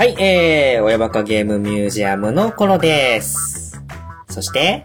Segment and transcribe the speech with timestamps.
[0.00, 3.82] はい、えー、親バカゲームミュージアムのコロです。
[4.30, 4.82] そして、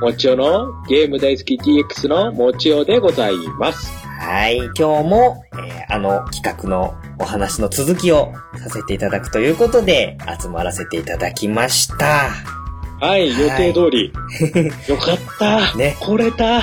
[0.00, 3.90] もちおのゲーム大好き DX のもちおでございます。
[4.20, 12.59] はい、今日も、えーあの企画のお話の続きをさせていただくということで、集まらせていただきました。
[13.00, 14.12] はい、予定通り。
[14.86, 15.74] よかった。
[15.74, 16.60] ね来れた。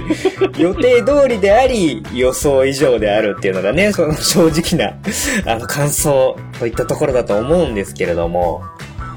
[0.58, 4.94] 予定通りであり、予想以上であるっていうのがね、その正直な、
[5.44, 8.62] あの、感想といったところだと思うんですけれども、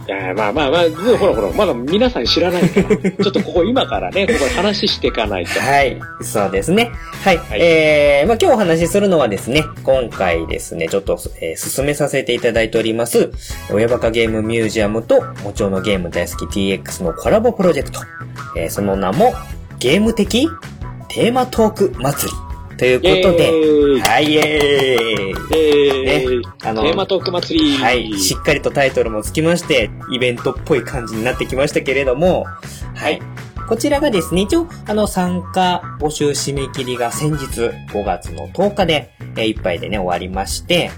[0.08, 5.60] いやまあまあまあ、ほらほら、まだ皆さん知らないから、 ちょっとここ今からね、ここで話していかないと。
[5.60, 6.92] はい、そうですね。
[7.26, 7.38] はい。
[7.38, 13.32] はいえー、まあ今日お話しするのはですね、今回ですね、ちょっと、えー進めさせていただいております、
[13.70, 18.00] 親バカゲームミュージアムと、もちろんのゲーム大好き TX のコラボプロジェクト。
[18.56, 19.34] えーその名も、
[19.80, 20.48] ゲーム的
[21.10, 22.47] テーマトーク祭り。
[22.78, 27.78] ということで、はい、イエーイえーねあのテーマトーク祭り。
[27.78, 28.14] はい。
[28.18, 32.44] しっかりとタイトルもつきまして、イベントっぽい感じになってきましたけれども、
[32.96, 33.20] はい。
[33.20, 40.90] はいこちらがですね、一応、あの、参加募集締め切りが先日、5月の10日で、えーいっぱいでね、終わりまして、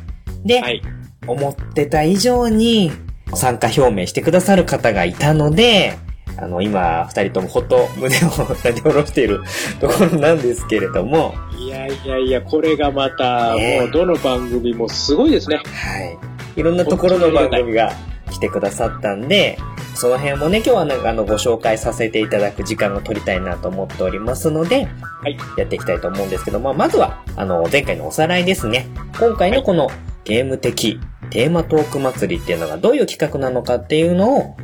[0.45, 0.83] で、はい。
[1.25, 2.91] 思ってた以上に、
[3.33, 5.97] 参加表明してくださる方がいたので、
[6.41, 8.29] あの、今、二人ともほっと胸を
[8.63, 9.41] なで下ろしている
[9.79, 15.57] ところなんですけれども、いやいやいや、これがまた、ねもうどの番組もすごいですね。
[15.57, 15.61] は
[15.99, 16.17] い。
[16.55, 17.91] いろんなところの番組が
[18.31, 19.57] 来てくださったんで、
[19.95, 24.87] その辺もね、今日はなんかあの、ご紹介させていただく時間を取りたいなと思っておりますので、
[25.21, 25.37] はい。
[25.57, 28.87] やっていきたいと思うんですけども、まずは、あの、前回のおさらいですね。
[29.19, 29.89] 今回のこの
[30.23, 30.99] ゲーム的
[31.31, 34.57] テーマトーク祭りっていうのがどういう企画なのかっていうのを、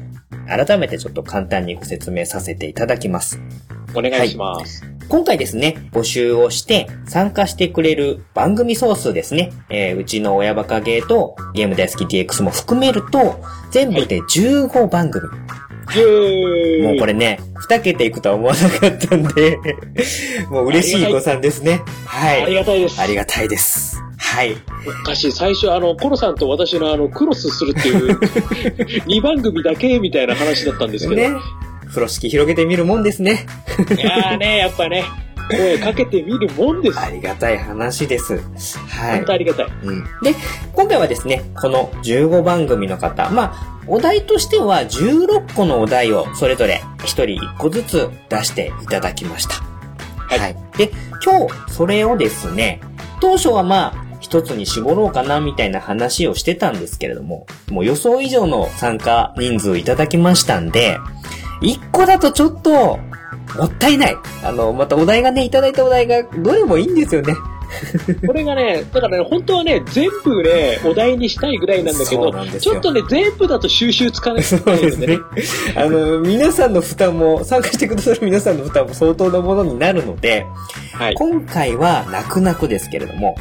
[0.47, 3.39] 改めてちょっと簡単にご説明させていただきます。
[3.95, 4.83] お願いします。
[5.07, 9.51] 今回ですね、募集をして参加してくれる番組総数ですね。
[9.69, 13.39] えーうちの親バカゲーとゲーム大好き DX も含めると、
[13.72, 15.28] 全部で15番組。
[15.95, 17.39] イエーイもうこれね、
[17.69, 19.57] 2桁いくとは思わなかったんで、
[20.50, 21.81] もう嬉しい誤算ですね。
[22.05, 22.55] はありい。
[22.55, 23.00] がたいです。
[23.01, 24.01] ありがたいです。
[24.18, 24.56] はい。
[25.03, 25.31] おかしい。
[25.31, 28.20] 最初、あの、コロさんと私のあの、クロスするっていう、
[29.08, 31.22] 2番組だけみたいな話だったんですけど。
[31.22, 31.31] ね。
[31.88, 33.46] 風呂敷広げてみるもんですね。
[33.98, 35.06] いやーね、やっぱね、
[35.50, 37.00] 声かけてみるもんです。
[37.00, 38.38] ありがたい話です。
[38.90, 39.34] はい本当。
[39.34, 39.68] ありがたい。
[39.84, 40.36] うんで、
[40.74, 49.56] 今回はですね、この15番組の方、まあ、お題としては16個のお題をそれぞれ1人1個ずつ出していただきました。
[50.28, 50.92] はいで、
[51.24, 52.82] 今日それをですね、
[53.22, 60.97] 当初はまあ、一つに絞ろうかなみたいな話をしてたんですけれども、もう予想以上の参加人数いただきましたんで、
[61.62, 63.00] 1個だとちょっと、
[63.56, 64.18] もったいない。
[64.44, 67.35] あの、またお題がね、いただいたお題がどれもいいんですよね。
[68.25, 75.19] これがね、だからね、本当はね、全部ね、お題にしたいぐらいなんだけどちょっとね、全部だと収集つかないそうですね。
[75.75, 80.47] あの、皆さんの負担も、参加してくださる皆さんの負担も相当なものになるので、
[80.94, 81.14] はい。
[81.14, 83.35] 今回は泣く泣くですけれども、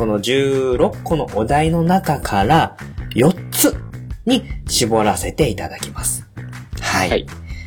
[0.00, 2.74] その16個のお題の中から
[3.10, 3.76] 4つ
[4.24, 6.26] に絞らせていただきます。
[6.80, 7.10] はい。
[7.10, 7.26] はい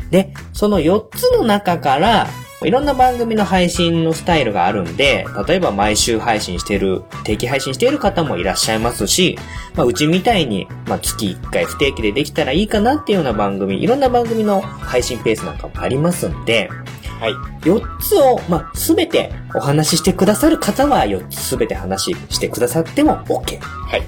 [0.09, 2.27] で、その4つの中から、
[2.63, 9.39] いろんな番組の配信のスタイルがあるんで、例えば毎週配信している、定期配信している方もいらっしゃいますし、
[9.75, 16.69] まあ、うちみたいに、まあ、月1回不定期でできたらいいかなっていうような番組、いろんな番組の配信ペースなんかもありますんで、
[17.19, 17.33] はい。
[17.61, 23.59] 4つを、まあ、すべてお話ししてくださる方は4つすべて話してくださっても OK。
[23.59, 24.03] はい。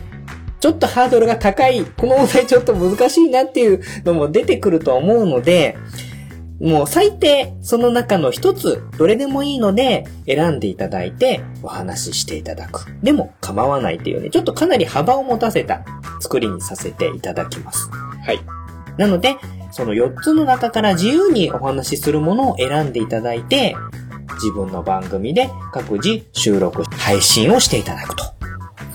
[0.59, 5.77] ちょっとハードルが高い、この問題ちょっと難しいなっていうのも出てくると思うので、
[6.59, 12.85] もう最低その中の一つ、どれでもいいので選んでいただいてお話ししていただく。
[13.03, 15.85] でも構わないというね、ちょっとかなり幅を持たせた
[16.19, 17.89] 作りにさせていただきます。
[18.25, 18.39] はい。
[18.97, 19.35] なので、
[19.75, 23.75] その4つの中から自由にお話しするものを選んでいただいて、
[24.35, 28.23] 自分の番組で各自収録、配信をしていただくと。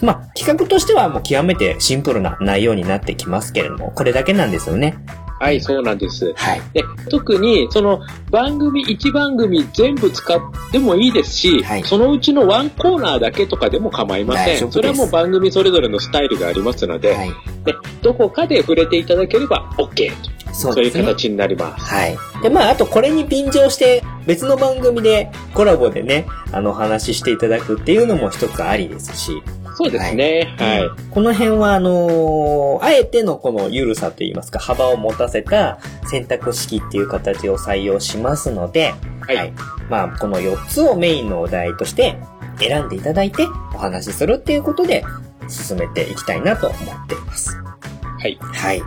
[0.00, 4.96] まあ、企画としてはもう極めてシンプルな内容になってきますけれども、これだけなんですよね。
[5.40, 6.34] はい、そうなんです。
[6.36, 6.60] はい。
[6.74, 8.00] で、特に、その、
[8.30, 10.38] 番組、1番組全部使っ
[10.70, 14.70] てもいいですし、はいそのうちのワンコーナーだけとかでも構いません。
[14.70, 17.30] それはもう番組それぞれのスタイルがありますので、はい。
[17.64, 20.40] でどこかで触れていただければ OK と。
[20.52, 21.04] そういうそうですね。
[21.04, 21.84] 形になります。
[21.84, 22.18] はい。
[22.42, 29.42] で、まあ、あとこれに便乗して、別の番組でコラボでね、あの、お話ししていただくっていうのも一つありですし、
[29.76, 30.54] そうですね。
[30.58, 30.90] はい。
[31.10, 39.52] この辺は、あのーあえてのこの緩さといいますか、幅を持たせた選択式っていう形を採用しますので、はい
[39.88, 42.16] まあ、この4つをメインのお題として
[42.58, 45.04] 選んでいただいてお話しするっていうことで
[45.48, 47.56] 進めていきたいなと思っています。
[47.56, 48.38] はい。
[48.40, 48.82] はい。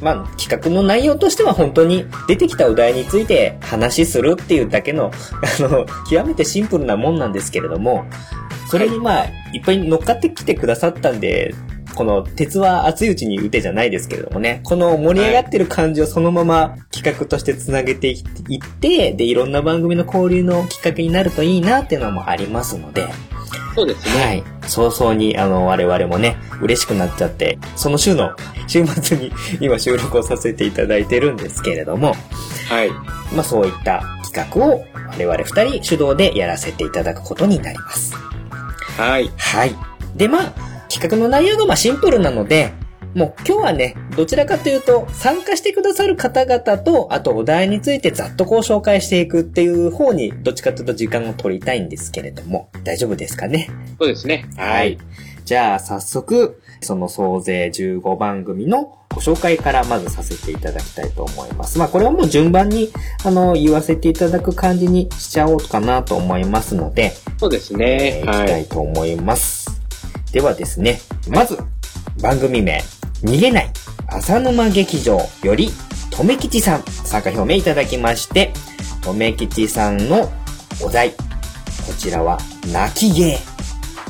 [0.00, 5.10] まあ、企画の内容としては本当に出てきたお題について話するっていうだけの、
[5.60, 8.04] あの、極めてシンプルなもんなんですけれども、
[8.68, 11.54] それにまあ、いっぱい乗っかってきてくださったんで、
[11.94, 23.06] この鉄は熱いうちに打てじゃないですけれどもね、この盛り上がってる感じをそのまま企画としてつなげていって、で、いろんな番組の交流のきっかけになるといいなっていうのもありますので、
[23.74, 24.24] そうですね。
[24.24, 24.44] はい。
[24.68, 28.30] 早々に、あの、我々もね、嬉しくなっちゃって、その週の、
[28.68, 32.14] 週末に今収録をさせていただいてるんですけれども、
[32.68, 32.90] はい。
[33.34, 38.14] まあそういった企画を我々二人主導でやらせていただくことになります。
[38.96, 39.30] はい。
[39.36, 39.74] はい。
[40.16, 40.52] で、まあ、
[40.88, 42.72] 企画の内容がまあシンプルなので、
[43.14, 53.70] もう今日はね、どちらかというと、参加してくださる方々と、あとお題についてざっとこう紹介していくっていう方に、どっちかというと時間を取りたいんですけれども、大丈夫ですかね？
[54.00, 54.46] そうですね。
[54.56, 54.98] はい。。
[55.44, 61.78] じゃあ、早速、その総勢15番組のご紹介からまずさせていただきたいと思います。
[61.78, 62.90] まあ、これはもう順番に、
[63.24, 67.86] あの、言わせていただく感じにしちゃおうかなと思いますので、そうですえね。
[68.16, 68.68] ー、いきたはいい。
[68.68, 69.70] と思います。
[70.32, 71.58] ではですね、まず、
[72.20, 72.82] 番組名、
[73.22, 73.70] 逃げない、
[74.08, 75.70] 浅沼劇場より、
[76.10, 78.52] とめきちさん、参加表明いただきまして、
[79.00, 80.30] とめきちさんの
[80.82, 81.16] お題、こ
[81.98, 82.38] ちらは、
[82.72, 83.53] 泣き芸。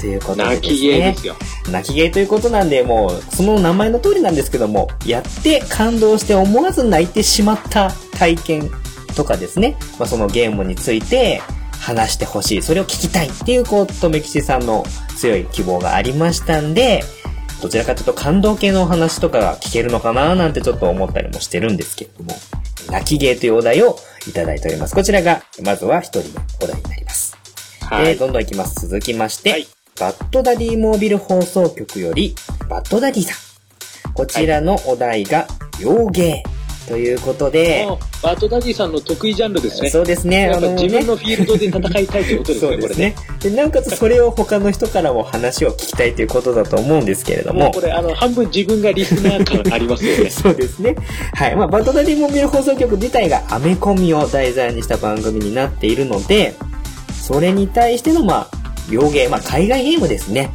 [0.04, 0.50] ということでね。
[0.56, 1.34] 泣き芸ですよ。
[1.72, 8.70] 泣き芸ということなんで、もう、その名前の通りなんですけども、やって感動して思わず泣いてしまった体験
[9.16, 11.40] とかですね、まあ、そのゲームについて
[11.80, 14.84] 話してほしい、それを聞きたいっていう、こう、とめきちさんの
[15.16, 17.02] 強い希望がありましたんで、
[17.62, 22.36] どちらかというと感動系のお話とかが聞けるのかななんてちょっと思ったりもしてるんですけれども、
[22.90, 23.96] 泣き芸というお題を
[24.28, 24.94] いただいております。
[24.94, 27.34] こちらが、まずは一人のお題になります。
[27.80, 28.10] はい。
[28.10, 28.86] えーどんどんいきます。
[28.86, 32.34] 続きまして、はいバッドダディモービル放送局より、
[32.68, 33.32] バッドダディさ
[34.10, 34.12] ん。
[34.12, 35.46] こちらのお題が、
[35.78, 36.42] 洋芸
[36.88, 37.86] ということで、
[38.20, 39.90] バートダディさんの得意ジャンルですね。
[39.90, 42.80] そうですね、やっぱ自分ねのフィールドで戦いたいということですね、これね。
[42.80, 43.14] そうですね。
[43.38, 47.66] で、なおかつそれを他の人からも話を聞きたいということだと思うんですけれども。
[47.66, 50.30] もうこれ、あの、半分自分がリスナー感ありますよね。
[50.30, 50.96] そうですね。
[51.34, 51.54] はい。
[51.56, 56.54] まあ、バッドダディモービル放送局自体がアメコミを題材にした番組になっているので、
[57.12, 60.50] それに対しての、まあ、洋芸、まあ、海外ゲームですね。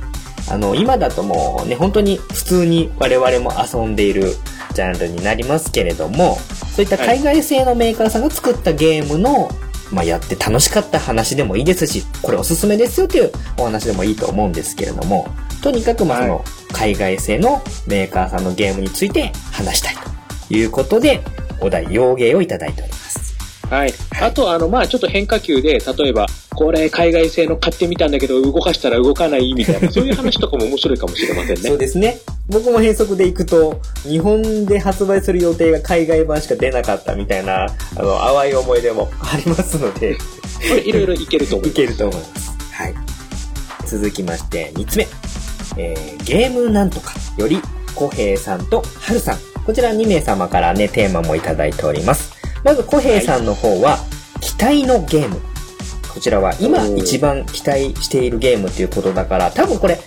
[0.49, 4.35] あの、今だともうね、本当に普通に我々も遊んでいる
[4.73, 6.37] ジャンルになりますけれども、
[6.75, 9.49] そういった海外製のメーカーさんが作ったゲームの、
[9.91, 15.27] まあ、やって楽しかった話でもいいですし、これおすすめですよというお話でもいいと思うんですけれども、
[15.61, 19.95] とにかくまあその海外製のメーカーさんのゲームについて話したい
[20.47, 21.21] ということで、
[21.61, 23.28] お題、洋芸をいただいております。
[23.69, 23.94] はい。
[24.21, 26.25] あと、あの、まあちょっと変化球で、例えば、
[26.56, 31.69] これ海外製の買ってみたんだけど、動かしたら動かないみたいな、 そういう話とかも面白いかもしれませんね。
[31.69, 32.19] そうですね。
[32.48, 40.21] 僕も変則でいくと、日本で発売する予定が海外版しか出なかったみたいな、あの、淡い思い出もありますので、こ
[40.75, 41.81] れいろいろいけると思います。
[41.81, 42.51] いけると思います。
[42.71, 42.95] はい。
[43.86, 45.07] 続きまして、3つ目。
[45.77, 47.62] えー、ゲームなんとかより、
[47.95, 49.38] 小平さんと春さん。
[49.66, 52.38] こちら2名様からね、テーマもいただいております。
[52.63, 53.97] まず小平さんの方は、
[54.42, 55.39] 期待のゲーム。
[56.13, 59.99] こちらは今一番期待しているゲームということだから、多分これ、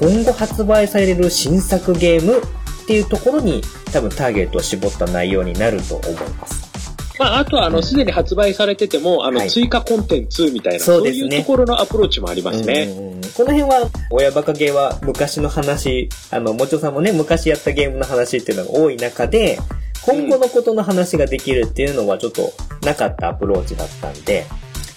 [0.00, 6.72] 今後発売される新作ゲームっていうところに多分ターゲットを絞った内容になると思います。
[7.18, 12.88] まあ、あとは、あの、すでに発売されてても、あの、はい追加コンテンツみたいな、そうねいうところのアプローチもありますね。
[12.90, 19.58] うんうんうんこの辺は、親バカゲーは昔の話、あの、もちょさんもね、昔やったゲームの話っていうのが多い中で、
[20.04, 22.52] 今後のことの話ができるっていうのはちょっと
[22.84, 24.44] なかったアプローチだったんで、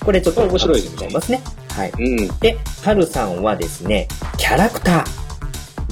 [0.03, 1.41] これちょっと面白いと思いますね。
[1.69, 1.91] はい。
[1.97, 2.39] うん。
[2.39, 4.07] で、はるさんはですね、
[4.37, 5.25] キャラクター。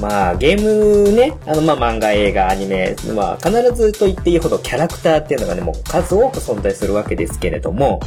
[0.02, 8.02] まあ、ゲームね、あの、まあ、漫画、映画、アニメ、まあ、必ずと言っていいほどキャラクターっていうのがね、もう数多く存在するわけですけれども、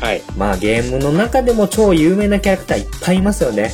[0.00, 0.22] はい。
[0.36, 3.72] まあ、ゲームの中でも超有名なキャラクターいっぱいいますよね。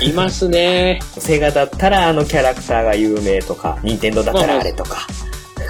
[0.00, 1.00] いますね。
[1.18, 5.06] セガだったらあのキャラクターが有名とか、ニンテンドーだったらあれとか、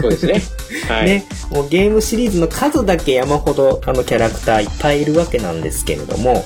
[0.01, 0.43] そうですね。
[0.89, 1.07] はい。
[1.07, 6.45] ね、もうゲームシリーズの数だけ山ほどあのキャラクターいっぱいいるわけなんですけれども、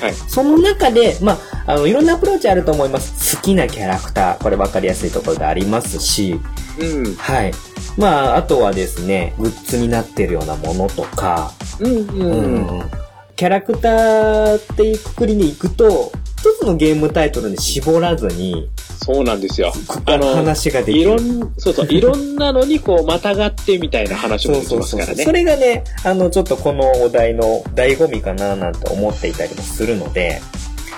[0.00, 0.14] はい。
[0.28, 3.36] その中で、まあ、あの、いろんなアプローチあると思います。
[3.36, 6.40] 好きなキャラクター、これ分かりやすいところでありますし、
[6.78, 7.14] うん。
[7.14, 7.52] はい。
[7.96, 11.92] まあ、あとはですね、グッズになってるようなものとか、うん。
[11.92, 12.80] ううん。
[12.80, 12.90] ん
[13.36, 18.68] キャラクターっていうくくりに行くと、一つのゲームタイトルに絞らずに、
[19.04, 19.72] そうなんですよ。
[20.06, 21.00] あの話ができる。
[21.00, 25.24] いろん、そうそう、いろんなのにこう、またがってみたいな話もできますからね。
[25.24, 30.40] それがね、あの、ちょっとこのお題の醍醐味かななんて思っていたりもするので、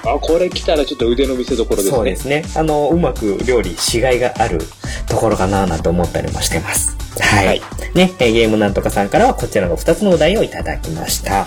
[0.04, 1.90] あ、これ来たらちょっと腕の見せ所ですね。
[1.90, 2.44] そうですね。
[2.54, 4.60] あの、うまく料理しがいがある
[5.08, 6.96] ところかななんて思ったりもしてます。
[7.20, 7.46] はい。
[7.46, 7.62] はい
[7.94, 11.46] ね、えーゲームなんとかさんからはこちらの2つのお題をいただきました。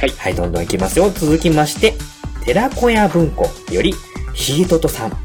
[0.00, 1.10] はいはい、どんどんいきますよ。
[1.10, 1.94] 続きまして、
[2.44, 3.94] 寺子屋文庫より、
[4.34, 5.16] ヒートトさん。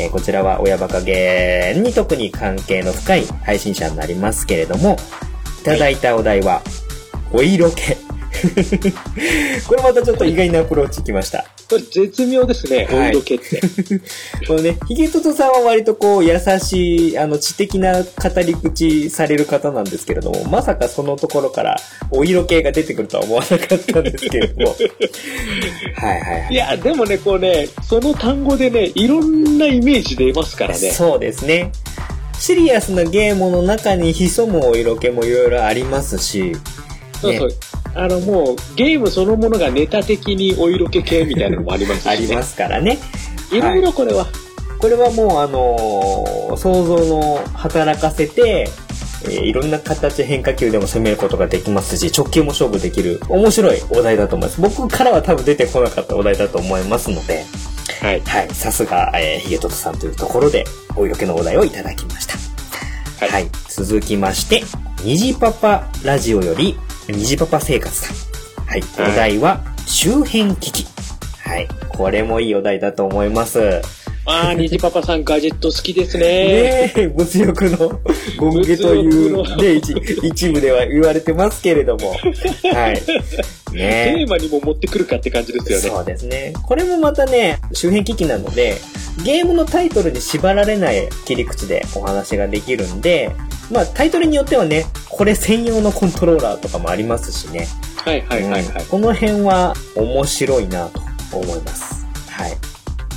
[0.00, 4.96] えーこちらは親バカゲーに特に関係の深い配信者になりますけれども、
[5.60, 6.62] いただいたお題は、
[7.32, 8.09] お色気。
[9.66, 11.44] これまたちょっと意外なアプローチきました。
[11.68, 13.60] これ絶妙ですね、おはい色気って。
[14.46, 18.08] このね、ヒゲトトさんは割とこう、優しい、あの、知的な語
[18.44, 21.80] り口される方なんですけれども、まさかそのところから、
[22.10, 24.74] お色系が出てくるとは思わなかったんですけれども。
[25.94, 26.54] はいはいはいい。
[26.56, 30.90] や、でもね、こうね、その単語でね、いろんなイメージ出ますからね。
[30.90, 31.70] そうですね。
[32.40, 36.56] シリアスなゲームの中に潜むお色気もいろいろありますし、
[37.20, 37.50] そうそう。
[37.94, 42.10] あの、もう、ゲームそのものがネタ的にお色気系みたいなのもありますし、ね。
[42.10, 42.98] ありますからね。
[43.52, 44.26] いろいろこれは。
[44.78, 48.70] これはもうあのー想像の働かせて、
[49.24, 54.60] えーいろんな形変化球でも攻めることができますし、直球も勝負できる面白いお題だと思います。
[54.60, 57.44] 僕からは多分出てこなかったお題だと思いますので、
[58.00, 58.20] はい。
[58.20, 60.64] はい、さすが、えー、ヒゲトトさんというところで、
[60.96, 62.38] お色気のお題をいただきました。
[63.26, 64.62] はいはい、続きまして、
[65.04, 66.78] 虹パパラジオより、
[67.12, 68.66] 虹パパ生活さん。
[68.66, 70.86] はい、おはい題は、周辺機器。
[71.44, 73.82] はい、これもいいお題だと思います。
[74.30, 76.24] ああ、虹パパさんガジェット好きですね。
[76.24, 78.00] ねえ、物欲の
[78.38, 82.10] ゴム毛というね、一一部では言われてますけれども。
[82.10, 83.02] はい。
[83.72, 85.74] テねーマにも持ってくるかって感じですえ。
[85.74, 85.88] よね。
[85.88, 86.52] そうですね。
[86.62, 88.78] これもまたね、周辺機器なので、
[89.24, 93.32] ゲームのタイトルに縛られない切り口でお話ができるんで、
[93.70, 97.66] まあタイトルによってはね、これ専用のコントローラーとかもありますしね。
[97.96, 98.62] はいはいはいはい。
[98.62, 101.00] うんこの辺は面白いなと
[101.32, 102.06] 思います。
[102.28, 102.56] はい。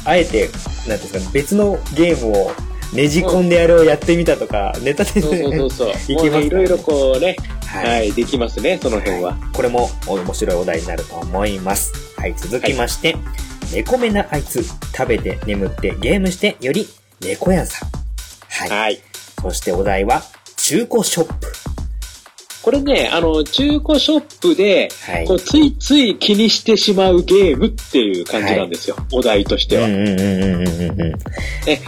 [0.05, 0.49] あえて、
[0.87, 2.51] なんですか、別のゲームを
[2.93, 5.89] ねじ込んでやるをやってみたとか、ネタでそうそうそうそう。
[5.89, 9.37] いけますねいろいろこうね、ははい、できますね、その辺は。
[9.53, 11.91] これも面白いお題になると思います。
[12.17, 13.15] はい、続きまして、
[13.73, 16.87] 猫目なあいつ、食べて眠ってゲームしてより
[17.21, 17.89] 猫やんさん。
[18.49, 18.69] はい。
[18.69, 19.01] はい。
[19.41, 20.21] そしてお題は、
[20.57, 21.72] 中古ショップ。
[22.63, 28.95] これね、あの、中古ショップで、はいこうついつい気にしてしまうゲームっていう感じなんですよ。
[29.11, 29.87] お題としては。
[29.87, 31.15] ね。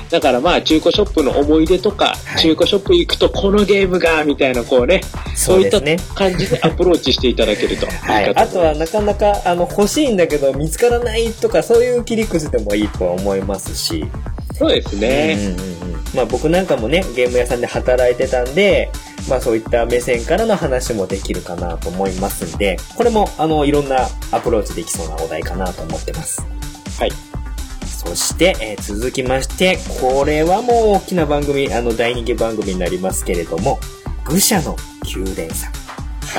[0.10, 5.00] だからまあ、中古ショップの思い出とか、はい中古ショップ行くとこのゲームが、みたいなこうね、
[5.36, 5.80] そういった
[6.14, 8.36] 感じでアプローチしていただけると いいはい。
[8.36, 14.06] あとはなかなか、あの、欲しいんだけど見つからないとか、そういう切り口でもいいとは思いますし。
[14.58, 15.36] そうですね。
[15.38, 18.90] うんうんうんまあ僕なんかもね、ゲーム屋さんで働いてたんで、
[19.30, 26.42] まあそういった目線からの話もできるかなと思いますんで、これもあの、いろんなアプローチできそうなお題かなと思ってます。
[26.98, 27.12] はい。
[27.86, 33.80] そして、えー続きまして、これはもう大きな番組、あの、大人気番組になりますけれども、
[34.26, 35.74] 愚者の宮殿さん。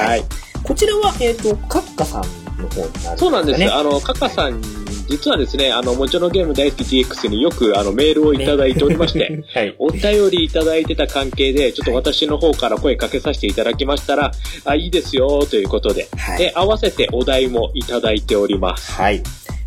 [0.05, 0.25] はい。
[0.63, 2.23] こちらは、えっ、と、カッカさん
[2.63, 3.17] の方になるんですかね。
[3.19, 3.75] そうなんです。
[3.75, 4.63] あの、カカさん、
[5.09, 9.75] 実はですね、あの、もちろんゲーム大好き DX によくあのメールをいただいておりまして、 はい。
[9.79, 14.33] お便りいただいてた関係で、ちょっと私の方から声かけさせていただきましたら、
[14.65, 18.93] あ、いいですよ、ということで、はいで、合わせてお題もいただいております。
[18.93, 19.23] はい。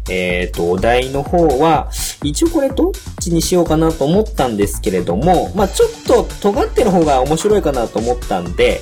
[0.09, 1.89] えっ、と、お題の方は、
[2.23, 2.91] 一応これどっ
[3.21, 8.81] ちにしようかなと思ったんですけれども、まあちょっと尖ってる方が面白いかなと思ったんで、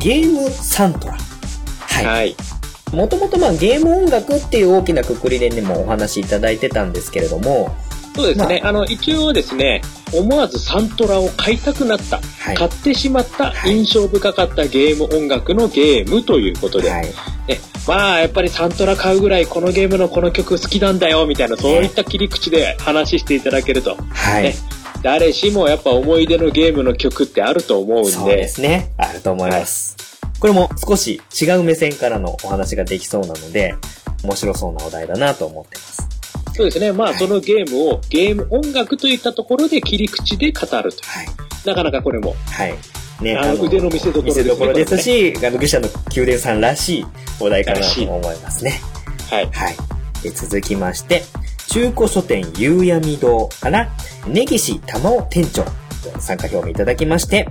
[0.00, 1.16] ゲームサントラ。
[1.80, 2.04] はい。
[2.04, 2.36] はい。
[2.92, 7.74] もともとまあゲーム音楽っていう大きなくくりでね、もお話しいただいてたんですけれども、
[8.16, 8.62] そうですね。
[8.64, 9.82] あの、一応ですね、
[10.14, 12.56] 思わずサントラを買いたくなった、はい。
[12.56, 17.04] 買ってしまったはい印象深かったゲーム音楽のゲームということで、はい。
[17.04, 17.12] ね、
[17.86, 24.44] まあやっぱりサントラ買うぐらいこのゲームのこの曲好きなんだよみたいなそういった切り口で話していただけると、はい。
[24.44, 24.54] ね
[25.02, 28.92] 誰しもやっぱ思い出のゲームの曲ってあると思うんでそうですね。
[28.96, 29.85] あると思います。
[30.40, 33.74] これも少し違う目線からのお話ができそうなので、
[34.22, 36.08] 面白そうなお題だなと思ってます。
[36.54, 41.26] そうですねまあはいそのゲームをゲーム音楽といったところで切り口で語るとはい。
[41.66, 42.74] なかなかこれもはい。
[43.20, 47.06] ねあの腕の見せ所ですね見せ所ですし、あの、愚者の宮殿さんらしい
[47.40, 48.80] お題かなと思いますね。
[49.30, 49.76] はいはい。
[50.22, 51.22] で続きまして、
[51.68, 53.90] 中古書店夕闇堂から、
[54.26, 55.64] 根岸玉尾店長、
[56.20, 57.48] 参加表明いただきまして、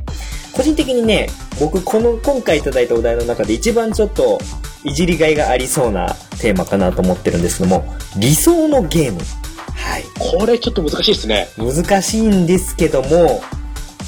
[0.56, 1.28] 個人的にね、
[1.60, 4.40] 僕この今回いただいたお題の中で一番ちょっと
[4.84, 9.20] いじりがいがありそうなテーマかなと思ってるんですけども、理想のゲーム。
[9.76, 10.04] はい。
[10.18, 13.42] これちょっと難しいですね難しいんですけども、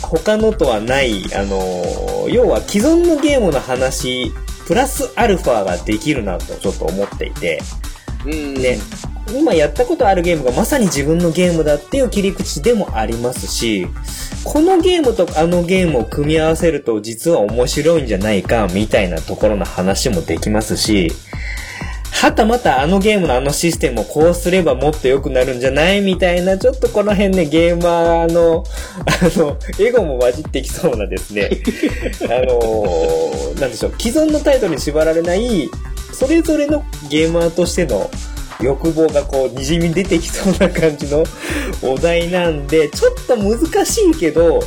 [0.01, 4.33] 他のとはない、あのー要は既存のゲームの話、
[4.67, 7.61] プラスアルファができるなとちょっと思っていて、
[8.25, 8.77] うんね、
[9.33, 13.87] 今やったことあるゲームがまさに自分のゲームだっていう切り口でもありますし、
[14.43, 21.11] このゲームとあのゲームを組み合わせると実は面白いんじゃないかみたいなところの話もできますし、
[22.11, 26.01] はたまたあのゲームのあのシステムをこうすればもっと良くなるんじゃない？
[26.01, 28.63] みたいな、ちょっとこの辺ね、ゲーマーの、
[29.05, 31.49] あの、エゴも混じってきそうなですね、
[32.25, 35.69] あのー、なんでしょう、既存のタイトルに縛られない、
[36.11, 38.09] それぞれのゲーマーとしての
[38.61, 41.23] 欲望がこう、滲み出てきそうな感じの
[41.81, 44.59] お題なんで、ちょっと難しいけど、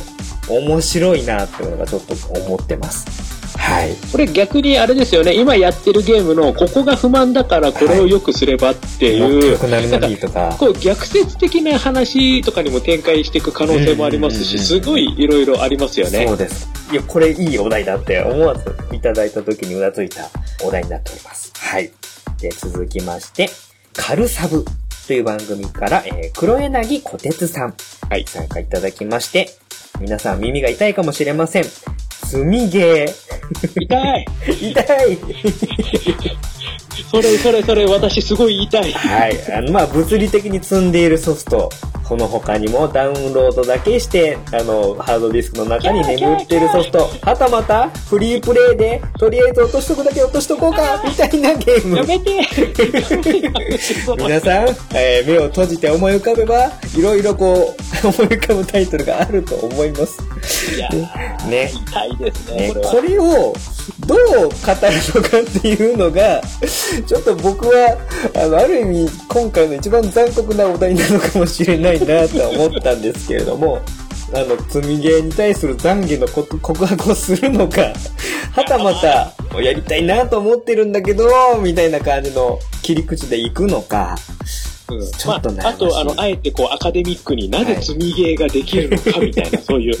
[0.47, 3.31] 面白いなっていうのがちょっと思ってます。
[3.57, 3.95] はい。
[4.11, 10.55] これ逆にあれですよね、今やってるゲームのここが不満だからこれを良くすればっていう、良くなるのにとか。
[10.57, 16.37] こう逆説的な話とかにも展開していく可能性もありますし、すごいいろいろありますよねそう。
[16.37, 16.69] です。
[16.91, 20.29] いや、これいいお題だって思わずいただいた時にうなずいた
[20.63, 21.51] お題になっております。
[21.55, 21.91] はい。
[22.39, 23.49] で、続きまして、
[23.93, 24.65] カルサブ
[25.07, 27.73] という番組から、えー黒柳小鉄さん。
[28.09, 29.49] はい参加いただきまして、
[29.99, 31.63] 皆さん耳が痛いかもしれません。
[31.63, 33.13] 積みゲ
[33.75, 34.71] 痛いー。
[34.71, 35.17] 痛い
[37.09, 39.53] それそれそれ私すごい痛いはい。
[39.53, 41.69] あの、まあ、物理的に積んでいるソフト、
[42.11, 51.95] この他にもダウンロードだけして、あの、ハードディスクの中に眠っているソフト、はたまた、フリープレイで、とりあえず落としとくだけ落としとこうか、みたいなゲーム。
[51.95, 52.41] やめて
[54.21, 60.21] 皆さん、えー目を閉じて思い浮かべば、いろいろこう、 思い浮かぶタイトルがあると思います。
[60.75, 61.71] いやーね。
[61.73, 63.53] 痛いですねね、これはこれを
[63.99, 66.41] どう語るのかっていうのが、
[67.05, 67.97] ちょっと僕は、
[68.35, 73.81] あの、ある意味、今回の一番残酷なお題なのかもしれないなとは思ったんですけれども、
[74.33, 77.93] あの、積みゲーに対する懺悔のこと告白をするのか、
[78.55, 81.27] はたまた、やりたいなと思ってるんだけど、
[81.61, 84.15] みたいな感じの切り口で行くのか、
[84.89, 85.11] うん。
[85.11, 89.95] ちょっと悩まあ、あとあのあえてこうアカデミックになぜ積みゲーができるのかみたいな、そういう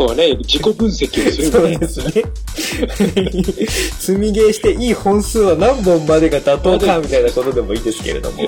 [0.00, 2.24] こうね自己分析をするみそたいなうですね。
[4.00, 8.42] 積みゲーしていい本数は何本までが妥当かみたいなことでもいいですけれども。
[8.42, 8.46] い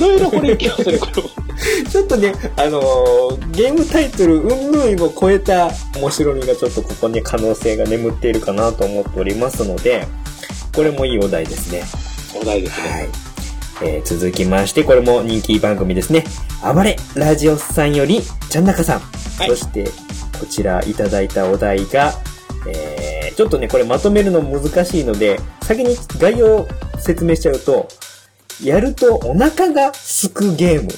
[0.00, 1.28] ろいろこれいきますねこれも
[1.88, 10.04] ちょっとね、あのーゲームタイトル、うんぬんを超えた面白みがちょっとここに可能性が眠っているかなと思っておりますので、
[10.74, 11.84] これもいいお題ですね。
[12.40, 13.08] お題ですね、はい。
[13.82, 16.24] えー続きまして、これも人気番組ですね。
[16.74, 19.00] 暴れラジオスさんより、ちゃんなかさん。
[19.38, 19.88] はいそして、
[20.38, 22.12] こちらいただいたお題が、
[22.66, 27.86] えーちょっとね、これまとめるの難しいので、先に概要を説明しちゃうと、
[28.60, 30.88] やるとお腹がすくゲーム。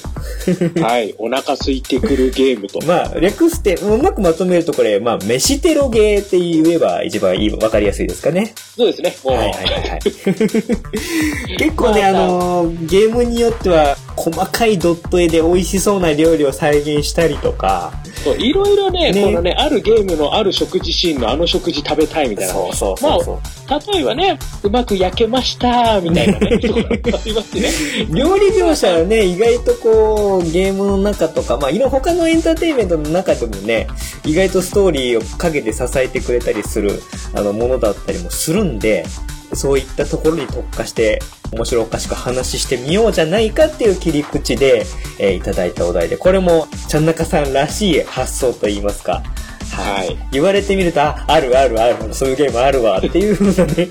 [0.81, 8.55] はいお腹空いてくるゲームと まあ、略して、うまくまとめるとこれ、まあ、飯テロゲーって言えば一番いい、わかりやすいですかね。
[8.75, 9.99] そうですねもう、はいはいはいはい。
[11.59, 17.93] 結構ね、あのーゲームによっては、細かいドット絵で美味しそうな料理を再現したりとか、
[18.23, 19.23] そういろいろねね。
[19.23, 23.93] このねあるゲームのある食事シーンのあの食事食べたいみたいなそうそうそうそう。
[23.93, 26.59] 例えばねうまく焼けましたみたいなね。
[26.59, 27.69] ところがありますね。
[28.09, 33.87] 料理描写はね、意外とこう、ゲームの中とか、まあ、いろ他のエンターテインメントの中でもね、
[34.25, 37.01] 意外とストーリーを陰で支えてくれたりする、
[37.33, 39.05] あの、ものだったりもするんで、
[39.53, 44.85] そういったところに特化して、面白おかしく話してみようじゃないかっていう切り口で、
[45.19, 49.23] えーいただいたお題で、これも、ちゃんなかさんらしい発想といいますか、
[49.71, 53.89] はい言われてみると、あ、あるあるある、そういうゲームあるわっていう風なね、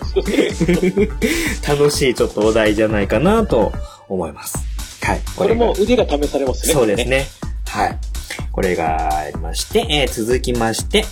[1.66, 3.72] 楽しいちょっとお題じゃないかなと
[4.08, 4.58] 思います。
[5.02, 5.20] はい。
[5.36, 7.26] これもが腕が試されますねそうですね。
[7.66, 7.98] はい。
[8.52, 11.04] これがありまして、えー続きまして、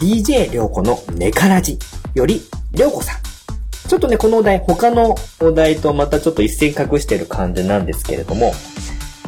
[0.00, 1.78] DJ りょうこのネカラジ
[2.14, 3.27] より、りょうこさん。
[3.88, 8.52] ちょっとね、このお題、他のお題とまたちょっと一線隠してる感じなんですけれども、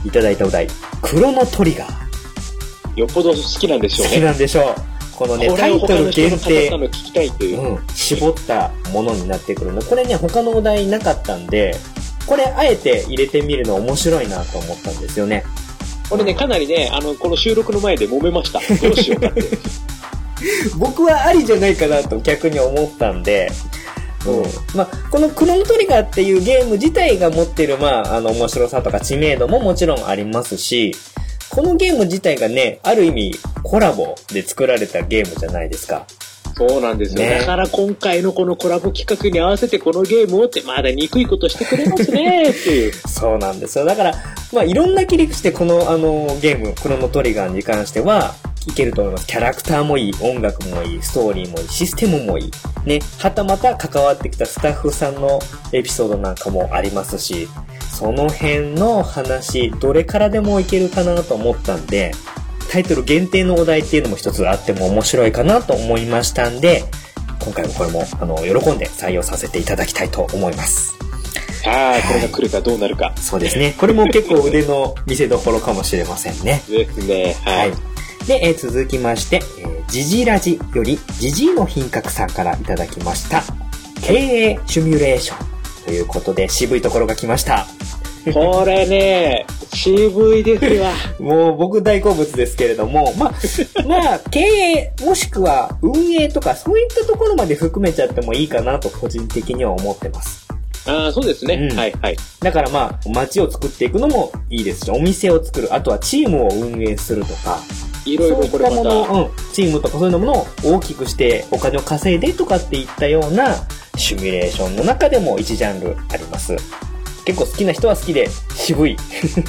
[0.04, 0.68] いただいたお題、
[1.00, 3.00] クロノトリガー。
[3.00, 4.90] よっぽど好きなんでしょう好きねなんでしょう。
[5.16, 6.76] このね、タイトル限定方。
[6.76, 11.74] の聞きたいという、うん、絞ったものになってくるので、これね、他のお題なかったんで、
[12.26, 15.42] これあえて入れてみるの面白いなと思ったんですよね。
[16.10, 18.60] これね、かなりね、あの、この収録の前で揉めました。
[18.82, 19.42] どうしようかって。
[20.76, 23.50] 僕はありじゃないかなと逆に思ったんで、
[24.26, 24.76] うん。
[24.76, 30.94] まあ、このクロノトリガーっていうゲーム自体が持ってる、まあ、あの、面白さとか知名度ももちろんありますし、
[31.50, 36.06] このゲーム自体がね、ある意味コラボで作られたゲームじゃないですか。
[36.68, 37.22] そうなんですよ。
[37.22, 42.92] ねだから今回のこのコラボ企画に合わせてこのゲームをって、まだ憎いことしてくれますねっていう。
[43.08, 43.86] そうなんですよ。
[43.86, 44.14] だから、
[44.52, 48.34] まあ、いろんな切り口でこの、あの、ゲーム、クロノトリガーに関しては、
[48.66, 49.26] いけると思います。
[49.26, 52.50] キャラクターもいい、音楽もいい、ストーリーもいい、システムもいい。
[52.84, 55.38] ね、はたまた関わってきたスタッフさんの
[55.72, 57.48] エピソードなんかもありますし、
[57.90, 62.12] その辺の話、どれからでもいけるかなと思ったんで、
[62.70, 66.84] タイトル限定のお題っていうのも一つあっても面白いかなと思いましたんで、
[67.42, 70.94] 今回もこれも、あの、喜んで採用させていただきたいと思います。
[71.66, 73.12] ああ、これが来るかどうなるか。
[73.16, 73.74] そうですね。
[73.76, 76.62] これも結構腕の見せ所かもしれませんね。
[76.68, 77.36] ですね。
[77.44, 78.26] ははいい。。
[78.26, 83.42] で、えー続きまして、えージジラジより、ジジイの品格さんからいただきました。
[84.02, 85.46] 経営シミュレーション
[85.86, 87.66] ということで、渋いところが来ました。
[88.32, 90.92] これね、渋いですわ。
[91.18, 93.32] もう僕大好物ですけれども、まあ、
[93.86, 100.46] まあ、経営、もしくは運営とか、そういったところまで含めちゃってもいいかなと個人的には思ってます。
[100.86, 101.54] ああ、そうですね。
[101.70, 102.16] うんはいはい。
[102.40, 107.60] だからまあ、街を作っていくのもいいですし、お店を作る、あとはチームを運営するとか、
[108.04, 113.54] いろいろこれまたもた、の、うん、チームとかそういうのものを大きくしてお金を稼いでとかっていったような
[113.96, 116.56] シミュレーションの中でも1ジャンルあります。
[117.30, 118.96] 結構好きな人は好きで渋い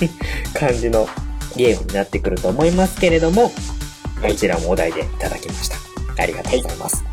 [0.53, 1.07] 感じの
[1.55, 3.53] ゲームになってくると思いますけれども、はい
[4.33, 5.77] こちらもお題でいただきました。
[6.15, 7.03] ありがとうございます。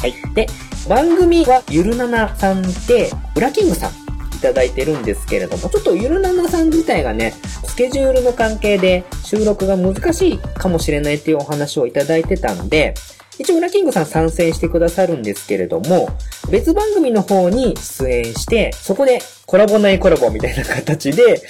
[0.00, 0.14] はい。
[0.34, 0.46] で、
[0.88, 3.90] 番組はゆるななさんで、ブラキングさん
[4.34, 7.34] いただいてるんですけれども、ちょっとゆるななさん自体がね、
[7.66, 12.94] スケジュールの関係で収録が難しいかもしれないっていうお話をいただいてたんで、
[13.38, 16.08] 一応、ブラキングさん参戦してくださるんですけれども、
[16.50, 21.42] 別番組の方に出演して、そこでコラボないコラボみたいな形で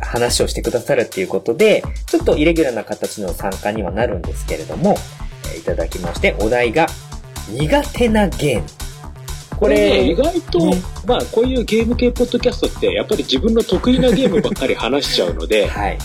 [0.00, 4.96] 話をしてくださるっていうことで、ちょっとイレギュラーな形の参加にはなるんですけれども、
[5.52, 6.86] えーいただきまして、お題が、
[7.50, 8.66] 苦手なゲーム。
[9.56, 15.98] これね、意外とね、まあこういうゲーム系ポッドキャストって、やっぱり自分の得意なゲームばっかり話しちゃうので、 はい。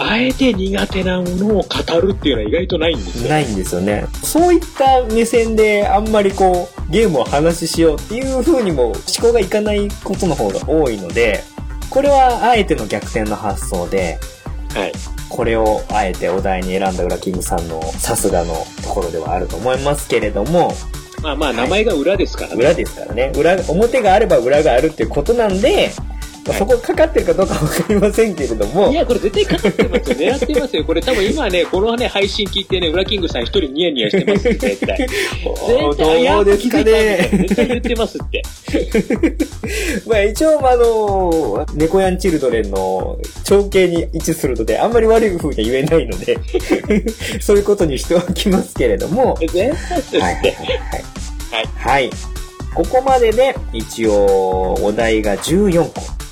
[0.00, 3.28] あえて苦手なものを語るっていうのは意外とないんですよ。
[3.28, 4.06] ないんですよね。
[4.22, 11.42] そういった目線であんまりこう、ゲームを話ししようっていう風にも思考がいかないことの方が多いので、
[11.90, 14.18] これはあえての逆転の発想で、
[14.72, 14.92] はい。
[15.28, 20.72] これをあえてお題に選んだウラキングさんのさすがのところではあると思いますけれども、
[21.22, 22.54] まあまあ名前が裏ですからね。
[22.56, 23.32] 裏ですからね。
[23.36, 25.90] 裏、表があれば裏があるっていうことなんで、
[26.46, 30.16] まあそこかかってるかどうかわかりませんけれどもい、や、これ絶対かかってますよ。
[30.16, 30.84] 狙ってますよ。
[30.84, 35.06] これ多分今ね、このね、配信聞いてね、ウラキングさん一人ニヤニヤしてますって、絶対。
[35.44, 37.28] お絶対どうですかね。
[37.32, 38.42] 絶対言ってますって。
[40.06, 46.38] まあ一応、あの、猫ヤンチルドレンの長兄に位置するので、あんまり悪い風には言えないので、
[47.40, 50.18] そういうことにしておきますけれども、絶対ですって。
[50.18, 50.54] はいはいはい。
[51.50, 51.66] はい。
[51.76, 52.10] はい。
[52.74, 56.27] ここまでで、一応、お題が14個。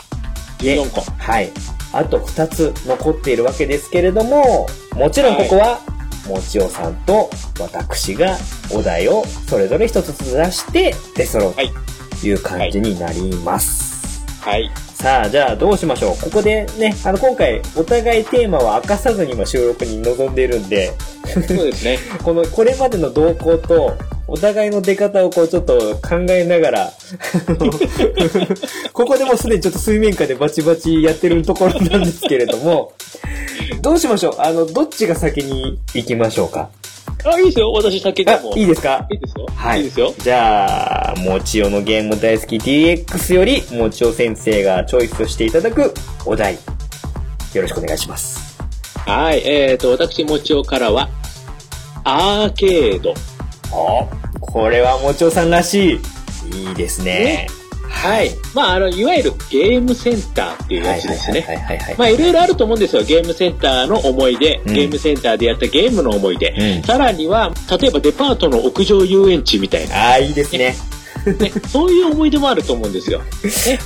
[0.59, 1.01] で14個。
[1.19, 1.51] はい。
[1.93, 5.81] あと2つ残っているわけですけれども、もちろんここは、
[6.29, 8.37] もちおさんと私が
[8.73, 11.71] お題をそれぞれ一つずつ出して出揃うはい
[12.21, 14.25] という感じになります。
[14.41, 14.71] はい。
[14.95, 16.17] さあ、じゃあどうしましょう。
[16.17, 20.93] ここでね、あの今回お互いテーマは明かさずに今収録に臨んでいるんで、
[21.27, 21.99] そうですね。
[22.25, 23.97] この、これまでの動向と、
[24.29, 26.93] お互いの出方をこうちょっと考えながら、
[28.93, 32.93] ここでもうすでにちょっと水面下でバチバチやってるところなんですけれども、
[33.83, 34.35] どうしましょう？
[34.39, 36.71] あの、どっちが先に行きましょうか？
[37.25, 37.71] あ、いいですよ。
[37.73, 39.07] 私先であも。、いいですか？
[39.11, 39.47] いいですよ。
[39.55, 40.15] はいいですよ。
[40.19, 46.55] じゃあ、もちおのゲーム大好き DX より、もちお先生がチョイスしていただくお題、
[47.55, 48.57] よろしくお願いします。
[49.07, 49.43] はい。
[49.45, 51.09] えっ、と、私、もちおからは、
[52.03, 53.15] アーケード。
[53.73, 54.09] お
[54.41, 56.01] これはもちおさんらし
[56.53, 56.67] い。
[56.69, 57.49] いいですね。
[57.89, 58.31] はい。
[58.55, 61.41] まあ、あの、いわゆるゲームセンターっていうやつですね。
[61.41, 61.97] はいはいはいはい、はい。
[61.99, 63.03] まあ、いろいろあると思うんですよ。
[63.03, 66.51] ゲームセンターの思い出、うんゲームセンターでやったゲームの思い出。
[66.51, 70.75] うんさらには、例えばデパートの屋上遊園地みたいな、ああ、いいですね。
[71.39, 73.19] ね、そういう思い出もあると思うんですよ。
[73.19, 73.25] ね。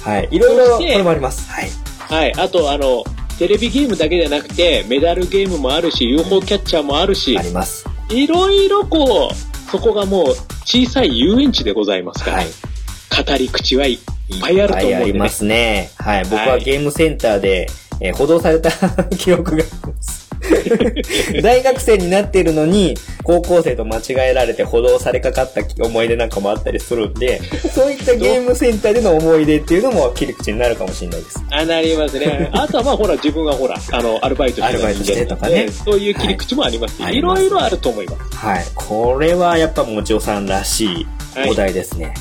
[0.02, 0.28] はい。
[0.30, 1.50] いろいろ、これもあります。
[1.50, 1.70] はい。
[1.98, 2.32] はい。
[2.36, 3.04] あと、あの、
[3.38, 7.86] テレビゲームだけじゃなくて、メダルゲームもあるし、UFO キャッチャーもあるしあ、ります。
[8.10, 10.26] いろいろこう、そこがもう
[10.64, 12.46] 小さい遊園地でございますから、はい。
[12.46, 14.96] 語り口はいっいぱいあると思うんで、ね。
[14.96, 15.90] ありますね。
[15.96, 16.24] はい。
[16.24, 17.68] 僕ははいゲームセンターで、
[18.00, 18.70] えー補導された
[19.16, 20.19] 記憶があります。
[21.42, 27.40] 大学生になっているのに、高校生と間違えられて補導されかかった思い出なんかもあったりするんで、
[27.74, 31.42] そういったゲームセンターでの思い出っていうのも切り口になるかもしれないです。
[31.50, 32.48] あ、なりますね。
[32.52, 38.36] あとはまあほら、自分がほら、あの、アルバイトしてたアルバイトしてとかねそういう切り口もありますし、はいい、ろいろあると思います。
[38.36, 38.64] はい。
[38.74, 41.06] これはやっぱもちおさんらしい
[41.48, 42.14] お題ですね。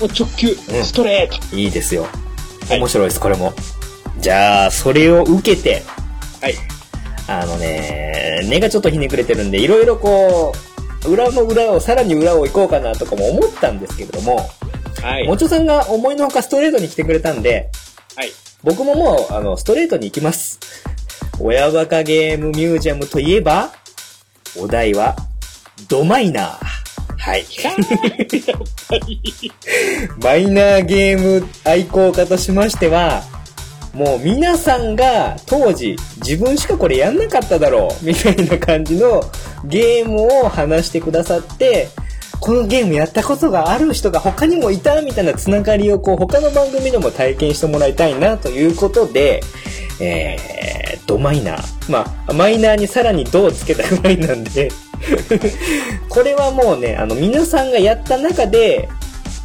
[0.00, 1.56] もう直球、うんストレート。
[1.56, 2.02] いいですよ。
[2.02, 3.52] はい面白いです、これも。
[4.18, 5.82] じゃあ、それを受けて、
[6.40, 6.54] はい。
[7.26, 10.52] あのね、根がちょっとひねくれてるんで、いろいろこ
[11.04, 14.48] う、裏の裏を、さらに裏を行こうかなとかも思ったんですけれども、
[15.02, 15.26] はい。
[15.26, 17.70] もちおさんが思いのほかストレートに来てくれたんで、
[18.16, 18.30] はい。
[18.62, 20.60] 僕ももう、あの、ストレートに行きます。
[21.40, 23.72] 親バカゲームミュージアムといえば、
[24.56, 25.16] お題は、
[25.88, 26.58] ドマイナー。
[27.18, 27.44] はい。
[30.22, 33.24] マイナーゲーム愛好家としましては、
[33.94, 39.22] もう皆さんが当時自分しかこれやんなかっただろうみたいな感じの
[39.64, 41.88] ゲームを話してくださって、
[42.40, 49.40] このゲームやったことがある人が他にもいたみたいなつながりをこう他の番組でも体験してもらいたいなということで、
[50.00, 51.92] えー、ドマイナー。
[51.92, 54.70] まあ、マイナーにさらにドをつけたぐらいなんで、
[56.08, 58.88] これはもうね、あの皆さんがやった中で、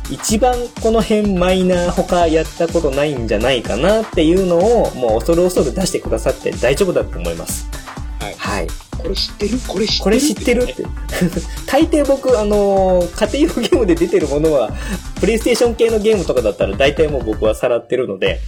[0.10, 7.70] 一番この辺マイナー他やったことないんじゃないかなっていうのをもう恐る恐る出してくださって大丈夫だと思います。
[8.20, 8.89] はいはい。
[9.00, 9.60] これ知ってる？
[9.68, 10.04] これ知ってる？
[10.04, 10.84] これ知ってるって。
[11.66, 14.72] 大抵僕、あのー家庭用ゲームで出てるものは、
[15.20, 18.40] プレイステーション系のゲームとかだったら大体もう僕はさらってるので、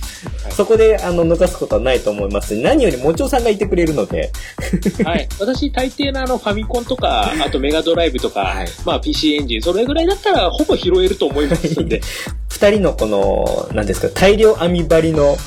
[0.44, 0.52] はい。
[0.52, 2.56] そこで、あの、抜かすことはないと思います。
[2.56, 4.32] し何よりもちおさんがいてくれるので、
[5.04, 5.28] はい。
[5.40, 8.68] 私、大抵のあの、ファミコンとか、あとメガドライブとか、はい。
[8.86, 12.02] まあ PC エンジン、それぐらいだったら、ほぼ拾えると思いますんで。
[12.50, 15.38] 二人のこの、なんですか、大量網張りの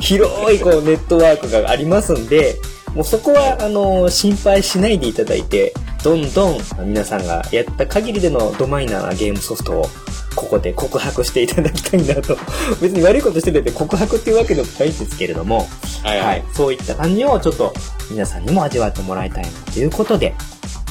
[0.00, 2.56] 広いこうネットワークがありますんで、
[2.94, 5.72] もうそこは、あの、心配しないでいただいて、
[6.02, 9.86] どんどん皆さんがやった限りでのドマイナーなゲームソフトを、
[10.34, 12.36] ここで告白していただきたいなと。
[12.80, 15.68] 別に悪いことしてて告白っていうわけでもないんですけれども、
[16.02, 16.42] はいははいい。。
[16.54, 17.74] そういった感じをちょっと
[18.10, 20.34] 皆さんにも味わってもらいたいなということで、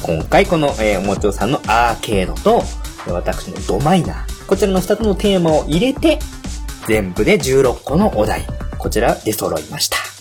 [0.01, 2.63] 今回この、えー、おもちおさんのアーケードと、
[3.07, 6.19] 私のドマイナー、こちらの2つのテーマを入れて、
[6.87, 8.45] 全部で16個のお題、
[8.77, 10.18] こちら出揃いました。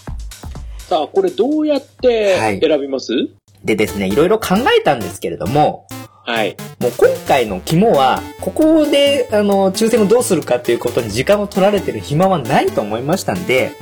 [0.88, 3.12] さあ、これどうやってはい選びます？
[3.64, 5.86] でですね、いろいろ考えたんですけれども、
[6.24, 6.56] はい。
[6.78, 13.72] もう今回の肝は、ここで、あの、抽選をどうするかっていうことに時間を取られてる暇はないと思いましたんで、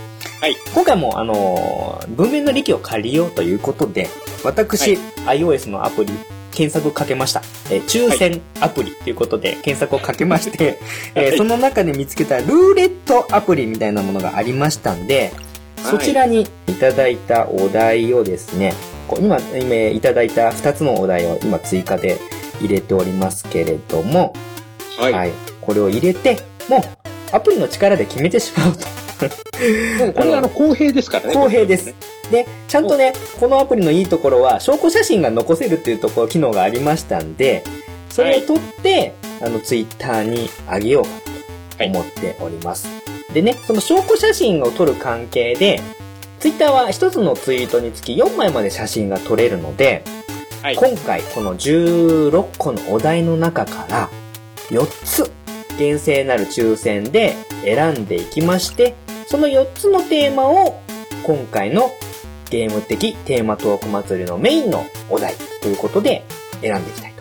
[0.40, 0.57] はい。
[0.75, 4.09] 今回も、あの、文面の利器を借りようということで、
[4.45, 4.95] 私、
[5.27, 6.12] iOS のアプリ、
[6.53, 7.42] 検索をかけました。
[7.71, 10.79] えー抽選アプリということで検索をかけまして、
[11.14, 15.33] えーはいその中で見つけたルーレットアプリみたいなものがありましたんで、
[15.90, 18.75] そちらにいただいたお題をですね、
[19.18, 22.18] 今、今いただいた2つのお題を今追加で
[22.61, 24.35] 入れておりますけれども、
[24.99, 25.31] はい。
[25.61, 26.81] これを入れて、もう
[27.33, 28.87] アプリの力で決めてしまうと。
[30.14, 31.35] これはあの、公平ですからね。
[31.35, 31.94] 公平です。
[32.31, 37.64] で、ちゃんとね、このアプリのいいところは、証拠写真が残せるっていうところ、機能がありましたんで、
[38.11, 41.11] それを撮って、あの、ツイッターに上げようか
[41.79, 43.06] と思っております。
[43.32, 45.80] でね、その証拠写真を撮る関係で、
[46.38, 50.04] ツイッターは一つのツイートにつき4枚まで写真が撮れるので、
[50.62, 50.76] はい。
[50.76, 54.10] 今回この16個のお題の中から
[54.70, 55.30] 4つ
[55.78, 58.94] 厳正なる抽選で選んでいきまして、
[59.26, 60.80] その4つのテーマを
[61.24, 61.90] 今回の
[62.50, 66.24] ゲーム的テーマトーク祭りのメインのお題ということで
[66.62, 67.12] 選んでいきたい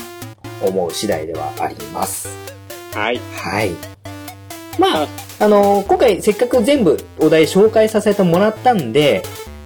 [0.62, 2.30] と思う次第ではあります。
[2.94, 3.20] はい。
[3.34, 3.72] はい。
[4.80, 5.08] まああ、
[5.46, 9.24] あのー今回せっかく全部お題紹介させてもらったんで、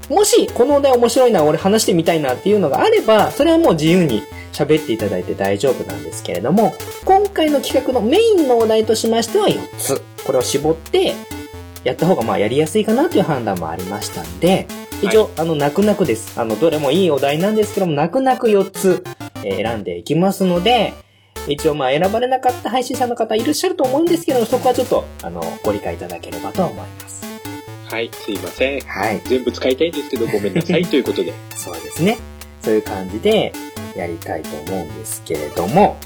[0.09, 6.73] もしこのお題面白いな、俺話してみたいなっていうのがあれば、それはもう自由に喋っていただいて大丈夫なんですけれども、
[7.05, 10.01] 今回の企画のメインのお題としましては4つ。
[10.25, 11.13] これを絞って、
[11.83, 14.67] やった方がまあやりやすいかなという判断もありましたんで、
[15.01, 16.33] 一応、あの、泣く泣くです。
[16.39, 19.03] あの、どれもいいお題なんですけども、泣く泣く4つ、
[19.43, 20.93] えー選んでいきますので、
[21.49, 27.23] 一応まあ選ばれなかった配信者の方いらっしゃると思うんですけども、そこはちょっと、あの、ご理解いただければと思います。
[27.89, 28.09] はい。
[28.13, 28.81] すいません。
[28.81, 29.21] はい。
[29.25, 30.85] 全部使いたいんですけど、ごめんなさい。
[30.85, 31.33] ということで。
[31.55, 32.17] そうですね。
[32.61, 33.51] そういう感じで
[33.95, 35.97] やりたいと思うんですけれども、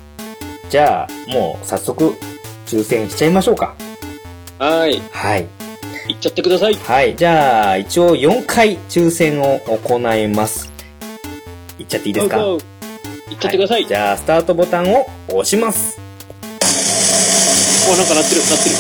[0.70, 2.16] じゃあ、もう早速、
[2.66, 3.76] 抽選しちゃいましょうか。
[4.60, 5.02] はい。
[5.12, 5.48] はい。
[6.08, 6.76] いっちゃってください。
[6.76, 7.16] はい。
[7.16, 10.72] じゃあ、一応4回抽選を行います。
[11.80, 12.38] いっちゃっていいですか？
[13.34, 13.84] ゴーゴーいっちゃってください。
[13.84, 16.00] はじゃあ、スタートボタンを押します。
[17.92, 18.76] お、なんか鳴ってる、鳴ってる。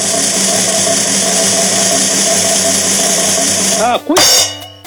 [3.82, 4.18] あー、こい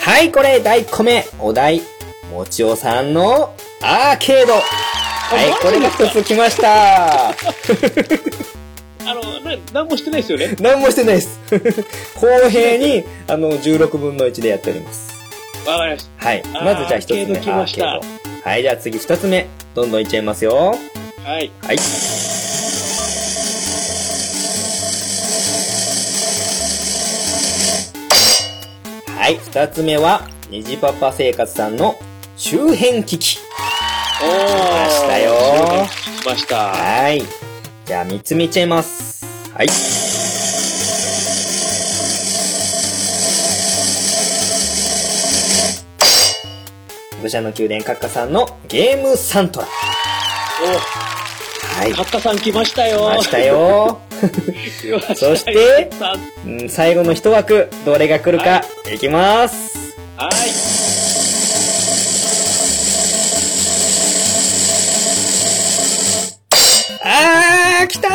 [0.00, 1.24] はい、これ、第1個目。
[1.40, 1.82] お題、
[2.30, 4.54] もちおさんのアーケード。
[4.54, 4.60] は
[5.44, 7.30] い、これが一つ来ました。
[7.30, 7.34] あ
[9.14, 10.56] の、な、なんもしてないですよね。
[10.60, 11.40] 何もしてないです。
[12.14, 15.16] 公平に、あの、16分の1でやっております。
[15.66, 16.42] わかりましはい。
[16.64, 17.22] まずじゃあ一つ目。
[17.22, 19.48] アーケード来ましたはい、じゃあ次二つ目。
[19.74, 20.52] どんどんいっちゃいますよ。
[21.24, 21.30] た。
[21.32, 21.50] はい。
[21.64, 21.76] はい。
[29.18, 31.96] はい、二つ目は、虹パパ生活さんの
[32.36, 33.38] 周辺機器。
[34.22, 34.84] おー。
[34.84, 35.32] ましたよ
[36.22, 36.68] 来ました。
[36.68, 37.22] はい。
[37.84, 39.26] じゃあ三つ目いっちゃいます。
[39.54, 40.05] はい。
[47.26, 49.66] 武者の宮殿閣下さんのゲームサントラ。
[49.66, 49.72] は
[51.88, 51.92] い。
[51.92, 53.00] お、カッカさん来ましたよ。
[53.00, 53.98] 来ましたよ。
[55.16, 56.14] そしてさ
[56.46, 58.62] うん最後の一枠、どれが来るか、
[58.92, 59.96] いきます。
[60.16, 60.30] はい。
[67.02, 68.12] あー、来たー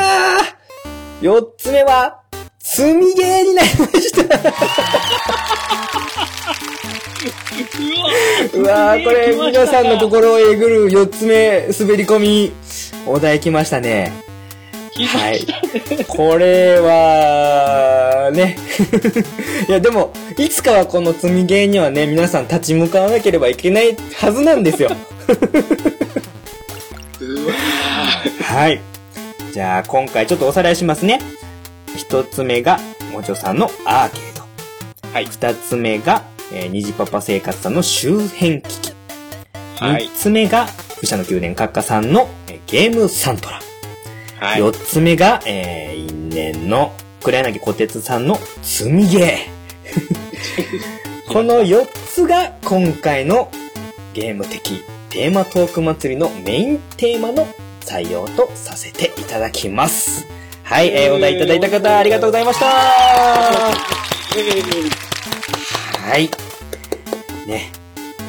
[1.21, 2.21] 四つ目は、
[2.59, 4.39] 積みゲーになりました。
[8.53, 12.51] うわー、これ、皆さんの心をえぐる四つ目、滑り込み、
[13.05, 14.11] お題来ましたね。
[14.91, 16.05] 来ました。
[16.05, 18.57] これは、ね。
[19.69, 24.89] いや、でも、いつかはこの積みゲーにはね、皆さん立ち向かわなければいけないはずなんですよ。
[27.21, 27.53] うわ
[28.43, 28.81] はい。
[29.53, 31.19] じゃあ、今回ちょっとおさらいしますね。
[31.95, 32.79] 一つ目が、
[33.11, 34.41] もちょさんのアーケード。
[35.13, 38.93] はい二つ目が、えー、虹パパ生活さんの周辺機器。
[39.79, 40.67] はい三つ目が、
[40.99, 43.59] 武者の宮殿閣下さんの、えーゲームサントラ。
[44.39, 44.59] はい。
[44.59, 51.27] 四つ目が、えー、因縁の黒柳小鉄さんの積みゲー。
[51.31, 53.51] この4つが今回の
[54.13, 57.47] ゲーム的テーマトーク祭りのメインテーマの
[57.81, 60.25] 採用とさせていただきます。
[60.63, 62.65] はい、えー、お題いただいた方ありがとうございました。
[66.11, 66.29] はい。
[67.47, 67.71] ね。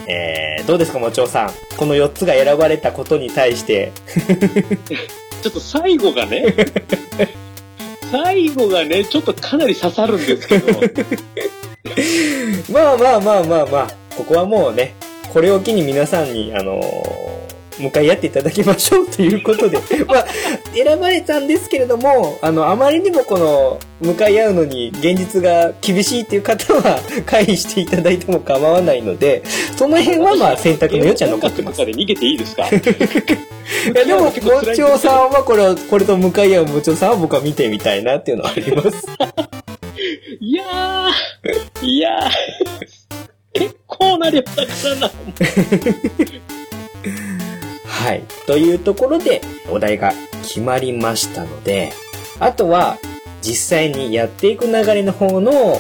[0.07, 1.51] えー、どうですか、もちおさん。
[1.77, 3.91] この4つが選ばれたことに対して、
[5.43, 6.55] ちょっと最後がね、
[8.13, 10.81] 最後がね、ちょっとかなり刺さるんですけど、
[12.73, 14.95] まあまあまあまあまあ、ここはもうね、
[15.33, 17.42] これを機に皆さんに、あのー
[17.79, 20.27] 向かい合っていただきましょうということで、 まあ、
[20.75, 29.43] 選ばれたんですけれども、あの、あまりにもこの、向かい合うのに現実が厳しいっていう方は、回避していただいても構わないので、
[29.77, 31.79] その辺はまあ選択の余地は残ってます。
[31.79, 32.73] とかで逃げていいですかい
[33.95, 34.33] や、でも、も
[34.75, 39.07] ちおさんはこれを、これと向かい合うもちおさんは僕は見てみたいなっていうのはあります。
[40.41, 42.31] いやー、いやー、
[43.53, 45.11] 結構な量たくさんな。
[48.03, 48.25] はい。
[48.49, 50.13] というところで、お題が
[50.43, 51.93] 決まりましたので、
[52.41, 52.99] あとは、
[53.43, 55.79] 実際にやっていく流れの方の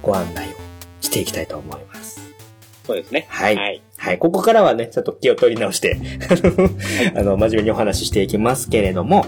[0.00, 0.52] ご案内を
[1.00, 2.20] していきたいと思います。
[2.84, 3.26] そうですね。
[3.28, 3.82] はいはい。
[3.96, 4.18] はい。
[4.18, 5.98] ここからはね、ちょっと気を取り直して、
[7.16, 9.26] あの、真面目にお話ししていきますけれども、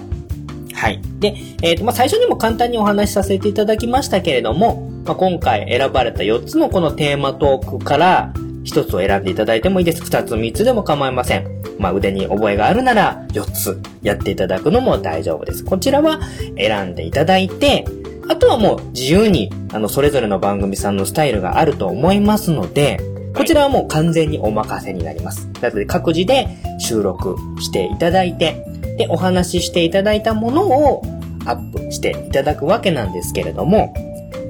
[0.73, 1.01] はい。
[1.19, 8.33] で、えっ、と、まあ、最初にも簡単にお話しさせていただきましたけれども、まあ、今回選ばれた4つのこのテーマトークから、
[8.67, 10.03] 1つを選んでいただいてもいいです。
[10.03, 11.47] 2つ、3つでも構いません。
[11.79, 15.65] まあ、腕に覚えがあるなら、4つやっていただくのも大丈夫です。
[15.65, 16.21] こちらは
[16.57, 17.85] 選んでいただいて、
[18.29, 22.99] あとはもう自由に、あの、それぞれの番組さんのスタイルがあると思いますので、
[23.37, 25.49] こちらはもう完全にお任せになります。
[25.61, 26.49] なので各自で
[26.79, 28.65] 収録していただいて、
[28.97, 31.03] で、お話ししていただいたものを
[31.45, 33.95] アップしていただくわけなんですけれども、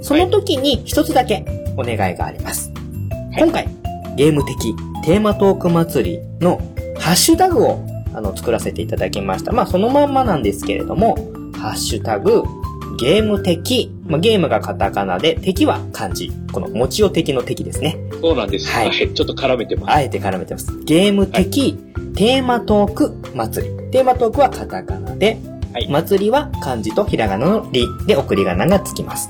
[0.03, 1.45] その時に一つだけ
[1.77, 2.73] お願いがあります。
[3.33, 3.69] はい今回、
[4.17, 4.75] ゲーム的
[5.05, 6.59] テーマトーク祭りの
[6.99, 9.53] ハッシュタグをあの作らせていただきました。
[9.53, 11.17] まあそのまんまなんですけれども、
[11.55, 12.43] ハッシュタグ、
[12.99, 16.31] ゲーム的、まあ、ゲームがカタカナで、敵は漢字。
[16.53, 17.99] この、持ちを敵の敵ですね。
[18.21, 18.71] そうなんです。
[18.71, 19.15] ははいい。
[19.15, 19.93] ちょっと絡めてます。
[19.93, 20.79] あえて絡めてます。
[20.85, 21.75] ゲーム的、
[22.15, 23.91] テーマトーク祭り。
[23.91, 25.39] テーマトークはカタカナで、
[25.77, 29.29] はい祭りは漢字とひらがなのりで送り仮名がつきます。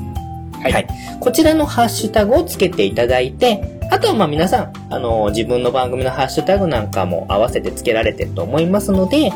[0.73, 0.87] はい
[1.21, 9.33] こちらのハッシュタグをつけていただいて、あとはまあ皆さん、あの自分の番組のハッシュタグなんかも合わせてつけられてると思いますので、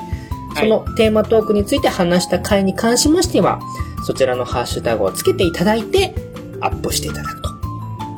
[0.57, 3.61] そのテーマトークについて話した回に関しましては、
[4.05, 6.15] そちらのハッシュタグをつけていただいて、
[6.61, 7.49] アップしていただくと。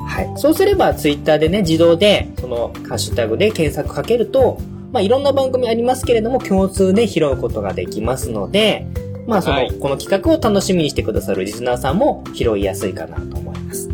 [0.06, 0.32] はい。
[0.36, 4.58] そうすれば、ツイッターでね、自動で、そのハッシュタグで検索かけると、
[4.92, 8.86] まあ、いろんな番組ありますけれども、共通で拾うことができますので、
[9.26, 13.88] まあ、その、はいこの企画を楽しみにしてくださるリスナーさんも拾いやすいかなと思います。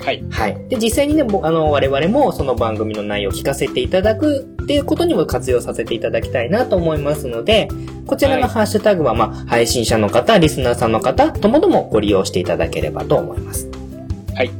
[0.00, 0.24] はい。
[0.30, 0.68] はい。
[0.68, 7.68] で、実際にね、ぼあの、我々もその番組の内容を聞かせていただくっていうことにも活用させていただきたいなと思いますので、
[8.06, 13.68] こちらのはいハッシュタグは、まあ、配信者の方、リスナーさんの方、ともどもご利用していただければと思います。
[14.34, 14.50] はい。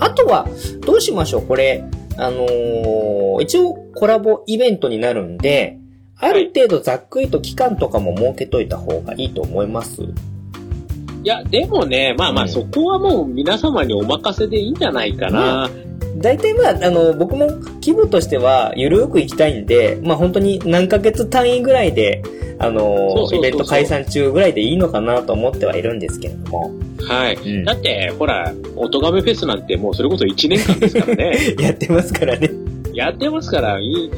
[0.00, 0.48] あとは、
[0.84, 1.42] どうしましょう？
[1.46, 1.84] これ、
[2.16, 5.78] あのー一応コラボイベントになるんで、
[6.20, 10.02] ある程度ざっくりと期間とかも設けといた方がいいと思います。
[10.02, 10.06] い
[11.24, 15.68] や、でもね、まあまあ、うんそこはもう皆様にお任せでいいんじゃないかな。
[16.16, 17.46] 大体まあ、あの、僕も
[17.80, 22.22] 規模としては、ゆるーく行きたいんで、まあ本当に何ヶ月単位ぐらいで、
[22.60, 26.72] あのイベント解散中ぐらいでいいのかなと思ってはいるんですけれども。
[27.06, 27.34] はい。
[27.36, 31.54] うんだって、ほら、おとがめフェスなんてもうそれこそ1年間ですからね。
[31.60, 32.50] やってますからね。
[32.92, 34.10] やってますから、いい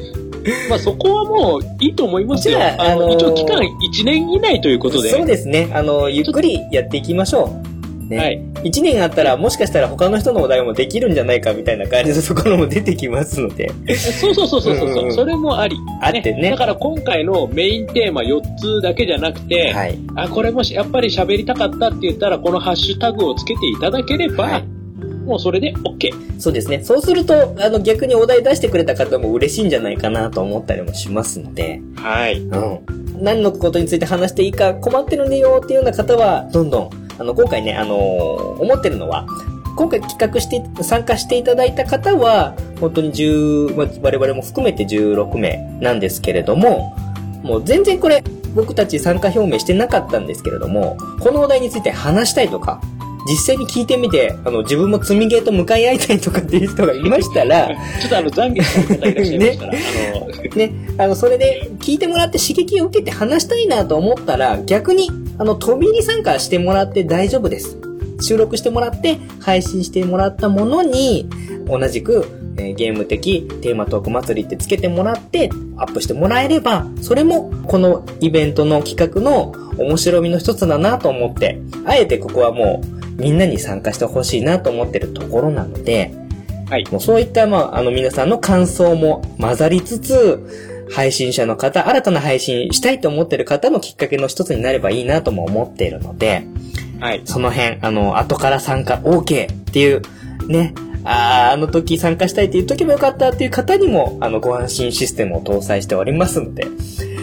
[0.69, 2.57] まあそこはもういいと思いますよ。
[2.57, 5.09] じゃああのあのー一応期間1年以内ということで。
[5.09, 5.69] そうですね。
[5.73, 7.71] あの、ゆっくりやっていきましょう。
[8.11, 8.17] ね。
[8.17, 8.41] はい。
[8.63, 13.71] 1年あったら、もしかしたら他の人のお題もできるんじゃないかみたいな感じのところも出てきますので。
[13.95, 15.77] そうそうそうそうそう,、うんうんうんそれもあり。
[16.01, 19.97] あってねだから今回のメインテーマ4つだけじゃなくて、はい。
[20.15, 24.63] あ、これもしやっぱり喋りたかったって言ったら、このハッシュタグをつけていただければ、はい
[25.25, 26.39] もうそれで OK。
[26.39, 26.83] そうですね。
[26.83, 31.81] そうすると、あの、逆にお題出してくれた方も嬉しいんじゃないかなと思ったりもしますので。
[31.95, 32.39] はい。
[32.39, 32.79] うん。
[33.21, 39.25] 何のことについて話していいか困ってるねよっていうような方は、どんどん、あの、今回ね、あのー思ってるのは、
[39.75, 46.95] 今回企画して、参加していただいた方は、本当に10、まあ我々も含めて16名なんですけれども、
[47.43, 52.81] もう全然これ、僕たち参加表明してなかったんですけれども、このお題について話したいとか、
[53.27, 57.67] 実際に聞いてみて、あの、自分も積みゲーと向かい合いたいとかっていう人がいましたら、
[58.01, 67.77] ちょっとあの、懺悔した方いらっしゃいましたら、あの、ね、あの、それで聞いてもらって刺激を受けて話したいなと思ったら、逆に、あの、飛び入り参加してもらって大丈夫です。
[68.19, 71.27] 収録してもらって、配信してもらったものに、
[71.67, 86.13] 同じく、えーゲーム的テーマトーク祭りってつけてもらって、アップしてもらえれば、それも、このイベントの企画の面白みの一つだなと思って、あえてここはもう、みんなに参加してほしいなと思ってるところなので、
[86.69, 86.85] はい。
[86.89, 96.45] もうそういった、まあ、あの皆さんの感想も混ざりつつ、配信者の方、新たな配信したいと思ってる方のきっかけの一つになればいいなとも思っているので、
[96.99, 97.21] はい。
[97.25, 100.01] その辺、あの、後から参加 OK っていう、
[100.47, 100.73] ね、
[101.03, 106.65] あーあの時参加したいって言っとけばよかったっていう方にも、あの、ご安心システムを搭載しておりますので、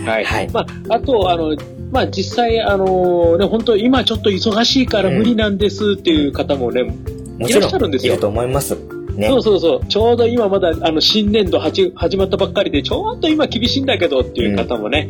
[0.05, 0.25] はい。
[0.25, 1.57] はいまあ、あと、あの、
[1.91, 6.97] まあ、実際、あの、ね、本当今ちょっと忙しいから無理なんですっていう方もね、いらっ
[7.39, 8.77] もちろん、しゃるんですよいると思います。
[9.19, 9.29] ね。
[9.29, 9.87] そうそうそう。
[9.87, 15.09] ちょうど今まだ、あの、新年度始まったばっかりで、ちょっと今厳しいんだけどっていう方もね、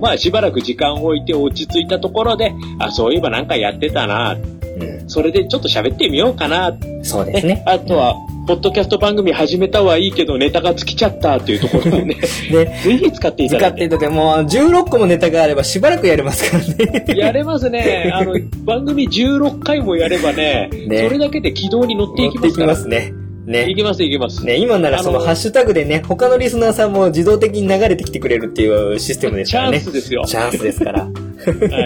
[0.00, 5.08] まあ、しばらく時間を置いて落ち着いたところで、あ、そういえばなんかやってたな、うん。
[5.08, 7.62] それでちょっと喋ってみようかな、そうですね。
[7.66, 8.14] あとは、
[8.46, 12.14] ポッドキャスト番組始めたはいいけど、ネタが尽きちゃったっていうところでね、
[12.50, 13.74] で、ぜひ使っていただいて。
[13.74, 17.04] 使っていただいて、もう16個もネタがあればしばらくやれますからね。
[17.16, 18.12] やれますね。
[18.14, 18.34] あの、
[18.64, 22.66] 番組16回もやればね、ねそれだけで軌道に乗っていき乗っていきますから。
[22.68, 23.25] ますね。
[23.46, 23.70] ね。
[23.70, 24.44] いきます、いきます。
[24.44, 29.80] ね、今ならそのハッシュタグでね、他のリスナーさんも自動的に流れてきてくれるっていうシステムですチャンからね。
[29.80, 30.24] スですよ。
[30.26, 31.04] チャンスですから。
[31.06, 31.10] は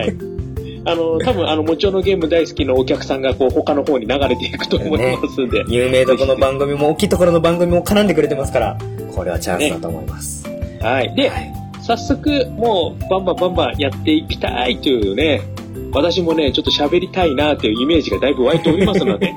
[0.04, 0.14] い。
[0.86, 5.62] あの、多分、あの、もちろんのゲーム大好きのお客さんが、こう、他の方に流れていくと思いますんで。
[5.68, 8.78] 有名どこの番組も、大きいところの番組も絡んでくれてますから、
[9.14, 10.48] これはチャンスだと思います。
[10.80, 11.14] はい。
[11.14, 15.42] で、はい早速、もう、バンバンバンバンやっていきたいというね、
[15.92, 19.32] 私もね、ちょっと喋りたいなというイメージがだいぶ湧いておりますので。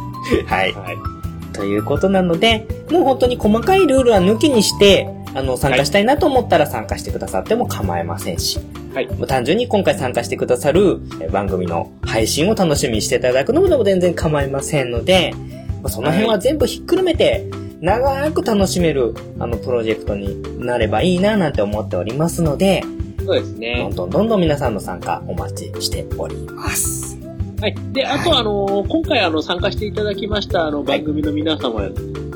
[0.46, 0.72] はい。
[0.72, 1.17] はい。
[1.58, 8.60] ということなので、もう本当に細かいルールは抜きにして、あの、参加したいなと思ったら参加してくださっても構いませんし、
[8.94, 9.08] はい。
[9.08, 15.34] もう単純に今回参加してくださるえ番組の配信を楽しみにしていただくのも全然構いませんので、
[15.82, 17.44] まあその辺は全部ひっくるめて、
[17.80, 22.84] 長く楽しめる、あの、プロジェクトになればいいななんて思っておりますので、
[23.18, 23.94] そうですどねん。
[23.94, 27.17] どんどんどん皆さんの参加お待ちしております。
[27.60, 27.74] はい。
[27.92, 31.90] で、あと、あの、今回、あの、参加していただきました、あの、番組の皆様、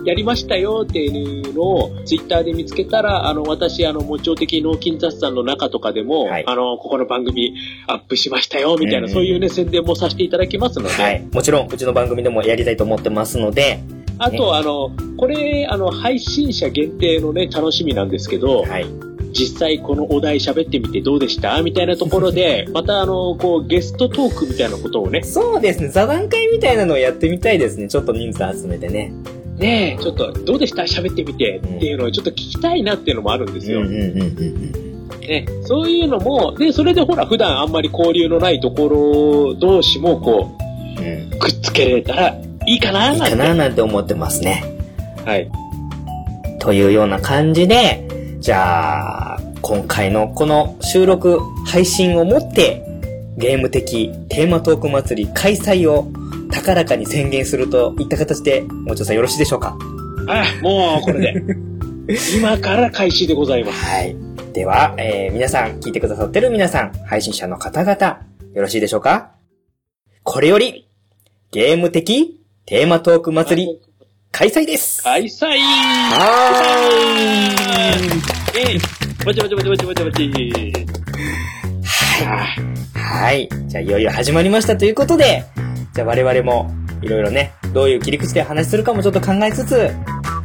[0.05, 6.45] やりましたよっていうのを、ツイッターで見つけたら、あの、私、あの、もちろ的脳筋雑談の中とかでも、はい。
[6.45, 7.55] あの、ここの番組
[7.87, 11.25] アップしましたよ、みたいな、うそういうね、宣伝もさせていただきますので、はい。
[11.33, 13.79] もちろん、うちの番組でもやりたいと思ってますので、
[14.19, 18.87] あと、あの、これ、あの、配信者限定のね、楽しみなんですけど、はい。
[19.33, 21.61] 実際このお題喋ってみてどうでした？
[21.63, 27.89] みたいなところで、また、あの、こう、ゲストトークみたいなことをね、そうですね、座談会みたいなのをやってみたいですね。
[27.89, 29.13] ちょっと人数集めてね。
[29.57, 30.83] ねえ、ちょっと、どうでした？
[30.83, 33.85] 喋ってみてっていうのをちょっと聞きたいなっていうのもあるんですよ。
[33.85, 40.51] ね、そういうのも、で、それでほら、普段あんまり交流のないところ同士も、こ
[40.99, 41.05] うん。
[41.05, 41.35] うん。
[41.35, 42.35] う、くっつけれたら
[42.67, 43.35] いいかないなんて。
[43.35, 44.65] いかななんて思ってますね。
[45.25, 45.51] はい。
[46.59, 48.09] というような感じで、
[48.43, 52.85] じゃあ、今回のこの収録配信をもって、
[53.37, 56.11] ゲーム的テーマトーク祭り開催を
[56.51, 59.79] 高らかに宣言するといった形で、もうちょさんよろしいでしょうか？
[60.27, 61.57] あ、もう、これで。
[62.37, 63.85] 今から開始でございます。
[63.85, 64.17] はい。
[64.53, 69.37] では、えー皆さん、聞いてくださってる皆さん、配信者の方々、よろしいでしょうか？
[70.25, 70.91] これより、
[71.53, 73.81] ゲーム的テーマトーク祭り
[74.33, 75.03] 開催です。
[75.03, 75.47] 開催。
[75.59, 76.25] は
[78.57, 78.79] えい
[79.25, 80.73] ぼちぼちぼちぼちぼちぼち。
[82.27, 82.47] あ
[82.99, 83.47] はい。
[83.67, 85.45] じゃあ、いよいよ始まりましたということで、
[85.93, 86.73] じゃあ我々も、
[87.03, 89.95] いろいろね、どういう切り口で話するかもちょっと考えつつ、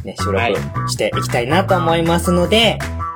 [0.04, 3.07] ね、収録していきたいなと思いますので、はい、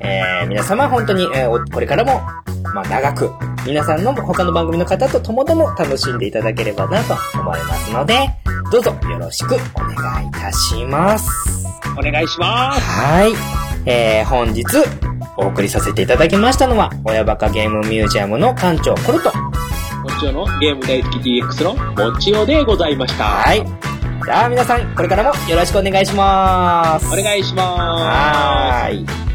[0.00, 2.20] えー、皆様本当に、えー、これからも、
[2.74, 3.30] まあ、長く、
[3.66, 8.30] 皆さんの他の番組の方とともども楽しんでいただければなと思いますので、
[8.70, 11.66] どうぞよろしくお願いいたします。
[11.98, 12.80] お願いします。
[12.80, 13.32] はい。
[13.86, 14.64] えー、本日、
[15.36, 19.32] お送りさせていただきましたのは、親バカゲームミュージアムの館長コルト。
[19.34, 23.24] もちおのゲーム大好き DX のもちおでございました。
[23.24, 23.64] はい。
[24.24, 27.06] じゃあ皆さん、これからもよろしくお願いします。
[27.06, 28.04] お願いします。
[28.04, 29.25] はい。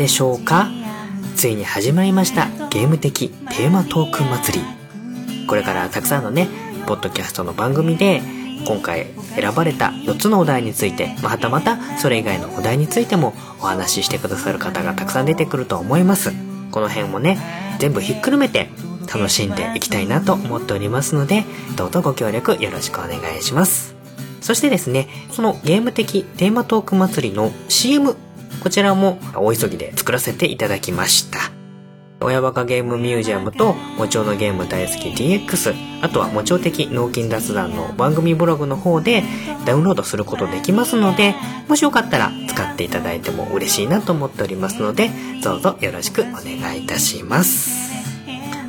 [0.00, 0.70] でしょうか？
[1.36, 4.64] ついに始まりましたゲーム的テーマトーク祭り。
[5.46, 6.48] これからたくさんのね、
[6.86, 8.22] ポッドキャストの番組で、
[8.66, 16.32] 今回選ばれた4つのお題について、またまたそれ以外のお題についてもお話ししてくださる方がたくさん出てくると思います。
[16.70, 17.38] この辺もね、
[17.78, 18.70] 全部ひっくるめて
[19.12, 21.44] 楽しんでいきたいなと思っておりますので、
[21.76, 23.94] どうぞご協力よろしくお願いします。
[24.40, 28.16] そしてですね、そのゲーム的テーマトーク祭りの CM、
[28.62, 31.38] こちらも大急ぎで作らせていただきました。
[32.22, 39.22] 親バカゲームミュージアムと、もちおのゲーム大好き DX、あとはもちお的脳筋雑談の番組ブログの方で
[39.64, 41.34] ダウンロードすることできますので、
[41.66, 45.10] もしよかったら使っていただいても嬉しいなと思っておりますので、
[45.42, 47.90] どうぞよろしくお願いいたします。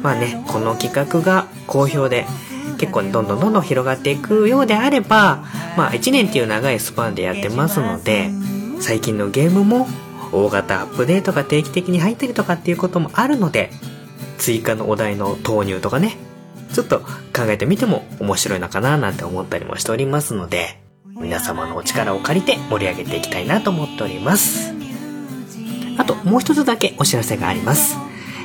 [0.02, 2.26] まあね、この企画が好評で、
[2.78, 5.44] 結構、どんどんどんどん広がっていくようであれば、
[5.78, 8.32] まあ1年っていう長いスパンでやってますので、
[8.82, 9.88] 最近のゲームも
[10.32, 13.70] 大型アップデートが定期的に入ったりとかっていうこともあるので、
[14.38, 16.18] 追加のお題の投入とかね、
[16.74, 20.82] ちょっと考えてみても面白いのかななんて思ったりもしておりますので、
[21.20, 24.74] 皆様のお力を借りて盛り上げていきたいなと思っております。
[25.98, 27.98] あともう一つだけお知らせがあります。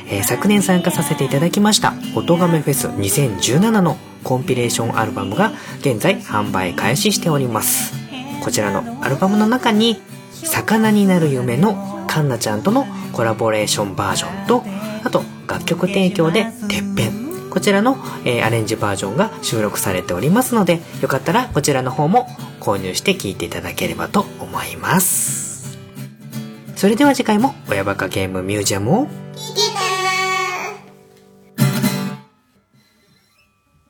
[0.09, 7.93] えー、昨年参加させていただきました「音亀フェス2017」のコンピレーションアルバムが現在販売開始しております
[8.41, 10.01] こちらのアルバムの中に
[10.47, 14.64] 「魚になる夢」のカンナちゃんとのコラボレーションバージョンと
[15.05, 22.28] あと楽曲提供で「てっぺん」こちらの、えー、アレンジバージョンが収録されておりますのでよかったらこちらの方も
[22.61, 25.78] 購入して聴いていただければと思います。
[26.76, 29.07] それでは次回も親バカゲームミュージアムを。
[29.34, 29.86] 聞いて